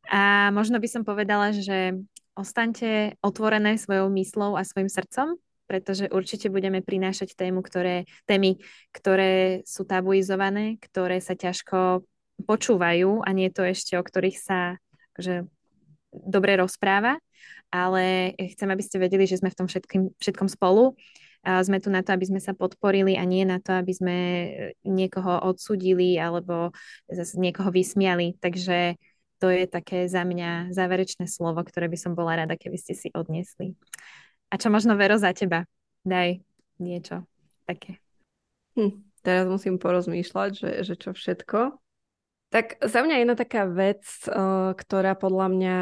A 0.08 0.48
možno 0.56 0.80
by 0.80 0.88
som 0.88 1.04
povedala, 1.04 1.52
že 1.52 2.00
ostaňte 2.32 3.20
otvorené 3.20 3.76
svojou 3.76 4.08
myslou 4.16 4.56
a 4.56 4.64
svojim 4.64 4.88
srdcom, 4.88 5.36
pretože 5.68 6.08
určite 6.08 6.48
budeme 6.48 6.80
prinášať 6.80 7.36
tému, 7.36 7.60
ktoré, 7.60 8.08
témy, 8.24 8.56
ktoré 8.96 9.60
sú 9.68 9.84
tabuizované, 9.84 10.80
ktoré 10.80 11.20
sa 11.20 11.36
ťažko 11.36 12.08
počúvajú 12.48 13.20
a 13.26 13.30
nie 13.36 13.52
to 13.52 13.60
ešte, 13.68 14.00
o 14.00 14.02
ktorých 14.06 14.38
sa 14.40 14.80
akože, 15.12 15.44
dobre 16.14 16.56
rozpráva 16.56 17.20
ale 17.68 18.32
chcem, 18.56 18.68
aby 18.68 18.82
ste 18.84 18.96
vedeli, 19.00 19.24
že 19.28 19.40
sme 19.40 19.52
v 19.52 19.58
tom 19.58 19.66
všetkým, 19.68 20.12
všetkom 20.16 20.48
spolu. 20.48 20.96
Sme 21.44 21.78
tu 21.78 21.88
na 21.88 22.02
to, 22.02 22.12
aby 22.12 22.26
sme 22.26 22.40
sa 22.42 22.52
podporili 22.52 23.14
a 23.14 23.22
nie 23.22 23.46
na 23.46 23.62
to, 23.62 23.72
aby 23.78 23.92
sme 23.94 24.16
e, 24.18 24.48
niekoho 24.82 25.38
odsudili 25.46 26.18
alebo 26.18 26.74
zase 27.06 27.38
niekoho 27.38 27.70
vysmiali. 27.70 28.34
Takže 28.36 28.98
to 29.38 29.46
je 29.48 29.70
také 29.70 30.10
za 30.10 30.26
mňa 30.26 30.74
záverečné 30.74 31.30
slovo, 31.30 31.62
ktoré 31.62 31.86
by 31.86 31.94
som 31.94 32.12
bola 32.18 32.42
rada, 32.42 32.58
keby 32.58 32.74
ste 32.76 32.92
si 32.98 33.08
odniesli. 33.14 33.78
A 34.50 34.58
čo 34.58 34.68
možno 34.68 34.98
Vero 34.98 35.14
za 35.14 35.30
teba? 35.30 35.64
Daj 36.02 36.42
niečo 36.82 37.22
také. 37.64 38.02
Hm, 38.74 38.98
teraz 39.22 39.46
musím 39.46 39.78
porozmýšľať, 39.78 40.50
že, 40.58 40.70
že 40.84 40.94
čo 40.98 41.14
všetko. 41.14 41.78
Tak 42.48 42.80
za 42.80 43.00
mňa 43.04 43.14
jedna 43.20 43.36
taká 43.36 43.68
vec, 43.68 44.02
ktorá 44.74 45.12
podľa 45.14 45.46
mňa 45.52 45.76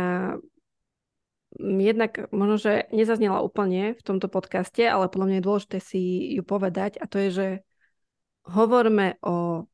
jednak 1.60 2.28
možno, 2.30 2.56
že 2.60 2.72
nezaznela 2.92 3.40
úplne 3.40 3.96
v 3.96 4.02
tomto 4.04 4.28
podcaste, 4.28 4.84
ale 4.84 5.08
podľa 5.08 5.26
mňa 5.26 5.36
je 5.40 5.46
dôležité 5.46 5.78
si 5.80 6.02
ju 6.36 6.42
povedať 6.44 7.00
a 7.00 7.08
to 7.08 7.16
je, 7.16 7.30
že 7.32 7.48
hovorme 8.46 9.18
o 9.24 9.66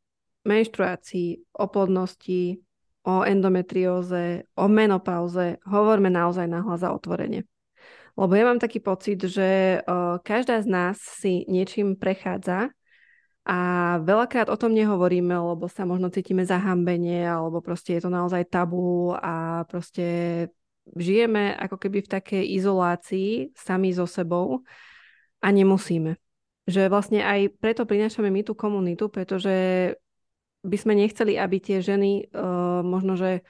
menštruácii, 0.42 1.54
o 1.54 1.64
plodnosti, 1.70 2.62
o 3.02 3.26
endometrióze, 3.26 4.46
o 4.54 4.64
menopauze, 4.70 5.58
hovorme 5.66 6.10
naozaj 6.10 6.46
nahlas 6.46 6.86
a 6.86 6.94
otvorene. 6.94 7.46
Lebo 8.12 8.32
ja 8.36 8.44
mám 8.44 8.60
taký 8.60 8.78
pocit, 8.78 9.24
že 9.24 9.80
každá 10.22 10.60
z 10.60 10.68
nás 10.68 11.00
si 11.00 11.48
niečím 11.48 11.96
prechádza 11.96 12.70
a 13.42 13.58
veľakrát 14.04 14.46
o 14.52 14.60
tom 14.60 14.70
nehovoríme, 14.70 15.34
lebo 15.34 15.66
sa 15.66 15.82
možno 15.82 16.14
cítime 16.14 16.46
zahambenie, 16.46 17.26
alebo 17.26 17.58
proste 17.58 17.98
je 17.98 18.06
to 18.06 18.10
naozaj 18.12 18.46
tabu 18.46 19.16
a 19.18 19.66
proste 19.66 20.06
žijeme 20.96 21.54
ako 21.54 21.76
keby 21.78 22.02
v 22.02 22.12
takej 22.12 22.44
izolácii 22.58 23.54
sami 23.54 23.94
so 23.94 24.06
sebou 24.06 24.66
a 25.42 25.48
nemusíme. 25.50 26.18
Že 26.66 26.90
vlastne 26.90 27.20
aj 27.26 27.58
preto 27.58 27.82
prinášame 27.86 28.30
my 28.30 28.46
tú 28.46 28.54
komunitu, 28.54 29.10
pretože 29.10 29.54
by 30.62 30.76
sme 30.78 30.94
nechceli, 30.94 31.34
aby 31.34 31.58
tie 31.58 31.82
ženy 31.82 32.30
uh, 32.30 32.86
možno, 32.86 33.18
že 33.18 33.42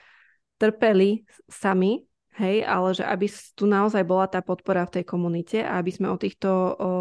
trpeli 0.56 1.28
sami, 1.44 2.08
hej, 2.40 2.64
ale 2.64 2.96
že 2.96 3.04
aby 3.04 3.28
tu 3.52 3.68
naozaj 3.68 4.00
bola 4.08 4.24
tá 4.30 4.40
podpora 4.40 4.88
v 4.88 5.00
tej 5.00 5.04
komunite 5.04 5.58
a 5.60 5.76
aby 5.76 5.92
sme 5.92 6.08
o 6.08 6.16
týchto, 6.16 6.48
o, 6.48 6.92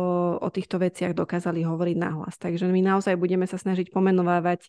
o 0.41 0.49
týchto 0.51 0.81
veciach 0.81 1.15
dokázali 1.15 1.63
hovoriť 1.63 1.95
nahlas. 1.95 2.35
Takže 2.35 2.67
my 2.67 2.81
naozaj 2.83 3.15
budeme 3.15 3.47
sa 3.47 3.55
snažiť 3.55 3.93
pomenovávať 3.93 4.67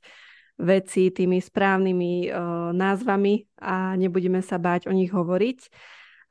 veci 0.61 1.09
tými 1.11 1.41
správnymi 1.41 2.29
uh, 2.29 2.71
názvami 2.77 3.49
a 3.59 3.97
nebudeme 3.97 4.45
sa 4.45 4.61
báť 4.61 4.88
o 4.88 4.93
nich 4.93 5.11
hovoriť. 5.11 5.61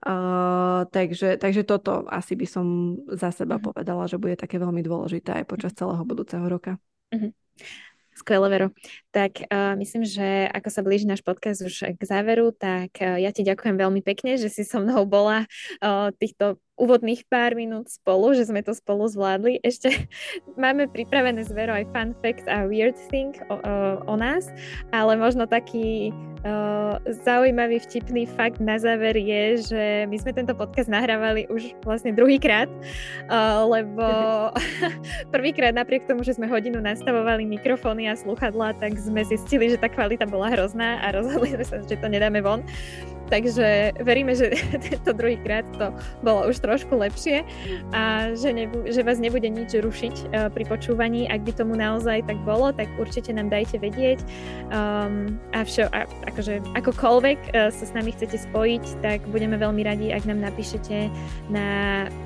Uh, 0.01 0.89
takže, 0.89 1.38
takže 1.38 1.62
toto 1.62 2.10
asi 2.10 2.34
by 2.34 2.47
som 2.49 2.97
za 3.13 3.29
seba 3.29 3.62
mm-hmm. 3.62 3.69
povedala, 3.69 4.10
že 4.10 4.17
bude 4.17 4.34
také 4.34 4.57
veľmi 4.57 4.81
dôležité 4.81 5.41
aj 5.41 5.45
počas 5.45 5.77
celého 5.77 6.01
budúceho 6.01 6.41
roka. 6.49 6.81
Mm-hmm. 7.13 7.31
Skvelé, 8.12 8.47
Vero. 8.49 8.67
Tak 9.13 9.45
uh, 9.45 9.73
myslím, 9.77 10.03
že 10.05 10.49
ako 10.49 10.69
sa 10.73 10.81
blíži 10.81 11.05
náš 11.05 11.21
podcast 11.21 11.62
už 11.62 11.97
k 11.97 12.01
záveru, 12.01 12.49
tak 12.49 12.97
uh, 12.97 13.17
ja 13.21 13.29
ti 13.29 13.45
ďakujem 13.45 13.77
veľmi 13.77 14.01
pekne, 14.01 14.41
že 14.41 14.49
si 14.49 14.65
so 14.65 14.81
mnou 14.81 15.05
bola 15.05 15.45
uh, 15.81 16.10
týchto 16.17 16.57
úvodných 16.81 17.29
pár 17.29 17.53
minút 17.53 17.93
spolu, 17.93 18.33
že 18.33 18.49
sme 18.49 18.65
to 18.65 18.73
spolu 18.73 19.05
zvládli. 19.05 19.61
Ešte 19.61 20.09
máme 20.63 20.89
pripravené 20.89 21.45
zvero 21.45 21.77
aj 21.77 21.85
fun 21.93 22.17
fact 22.25 22.49
a 22.49 22.65
weird 22.65 22.97
thing 23.13 23.37
o, 23.53 23.61
o, 23.61 23.73
o 24.09 24.15
nás, 24.17 24.49
ale 24.89 25.13
možno 25.13 25.45
taký 25.45 26.09
uh, 26.41 26.97
zaujímavý, 27.21 27.77
vtipný 27.85 28.25
fakt 28.25 28.57
na 28.57 28.81
záver 28.81 29.13
je, 29.13 29.43
že 29.69 29.83
my 30.09 30.17
sme 30.17 30.31
tento 30.33 30.57
podcast 30.57 30.89
nahrávali 30.89 31.45
už 31.53 31.77
vlastne 31.85 32.13
druhýkrát, 32.13 32.69
uh, 33.29 33.65
lebo 33.69 34.05
prvýkrát 35.35 35.77
napriek 35.77 36.09
tomu, 36.09 36.25
že 36.25 36.37
sme 36.37 36.49
hodinu 36.49 36.81
nastavovali 36.81 37.45
mikrofóny 37.45 38.09
a 38.09 38.17
sluchadla, 38.17 38.77
tak 38.81 38.97
sme 38.97 39.21
zistili, 39.25 39.69
že 39.69 39.77
tá 39.77 39.85
kvalita 39.85 40.25
bola 40.25 40.49
hrozná 40.49 40.97
a 41.05 41.13
rozhodli 41.13 41.53
sme 41.53 41.65
sa, 41.65 41.75
že 41.85 41.97
to 41.97 42.07
nedáme 42.09 42.41
von. 42.41 42.65
Takže 43.27 43.95
veríme, 44.01 44.36
že 44.36 44.51
tento 44.89 45.12
druhýkrát 45.15 45.63
to 45.77 45.93
bolo 46.23 46.49
už 46.49 46.60
trošku 46.60 46.97
lepšie 46.99 47.43
a 47.95 48.34
že, 48.36 48.51
nebu- 48.51 48.88
že 48.89 49.03
vás 49.03 49.19
nebude 49.19 49.47
nič 49.47 49.71
rušiť 49.77 50.15
uh, 50.31 50.47
pri 50.51 50.63
počúvaní. 50.67 51.27
Ak 51.31 51.43
by 51.47 51.51
tomu 51.55 51.75
naozaj 51.79 52.27
tak 52.27 52.39
bolo, 52.43 52.75
tak 52.75 52.91
určite 52.99 53.31
nám 53.31 53.47
dajte 53.47 53.79
vedieť. 53.79 54.19
Um, 54.71 55.39
a, 55.55 55.63
všo, 55.63 55.88
a 55.91 56.07
akože 56.27 56.60
akokoľvek 56.75 57.39
uh, 57.55 57.71
sa 57.71 57.84
s 57.88 57.91
nami 57.95 58.12
chcete 58.12 58.36
spojiť, 58.51 59.03
tak 59.03 59.23
budeme 59.31 59.55
veľmi 59.55 59.81
radi, 59.84 60.12
ak 60.12 60.27
nám 60.27 60.43
napíšete 60.43 61.07
na 61.47 61.67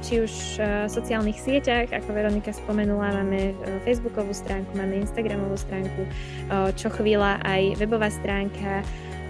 či 0.01 0.25
už 0.25 0.33
uh, 0.57 0.89
sociálnych 0.89 1.37
sieťach, 1.37 1.93
ako 1.93 2.09
Veronika 2.13 2.49
spomenula, 2.53 3.13
máme 3.23 3.53
uh, 3.53 3.77
Facebookovú 3.85 4.33
stránku, 4.33 4.73
máme 4.73 5.05
Instagramovú 5.05 5.57
stránku, 5.57 6.01
uh, 6.05 6.73
čo 6.73 6.89
chvíľa 6.89 7.41
aj 7.45 7.77
webová 7.81 8.09
stránka, 8.09 8.81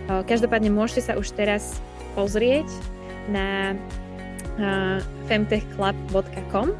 Každopádne 0.06 0.70
môžete 0.70 1.12
sa 1.12 1.13
už 1.18 1.34
teraz 1.34 1.82
pozrieť 2.13 2.70
na 3.30 3.74
femtechclub.com 5.26 6.72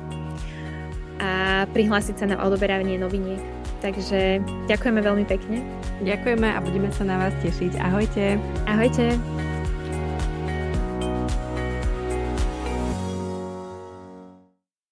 a 1.20 1.64
prihlásiť 1.72 2.16
sa 2.22 2.26
na 2.28 2.38
odoberanie 2.44 3.00
noviniek. 3.00 3.40
Takže 3.80 4.44
ďakujeme 4.68 5.00
veľmi 5.00 5.26
pekne. 5.28 5.64
Ďakujeme 6.04 6.48
a 6.48 6.60
budeme 6.60 6.90
sa 6.92 7.04
na 7.08 7.16
vás 7.18 7.34
tešiť. 7.40 7.80
Ahojte. 7.80 8.36
Ahojte. 8.68 9.16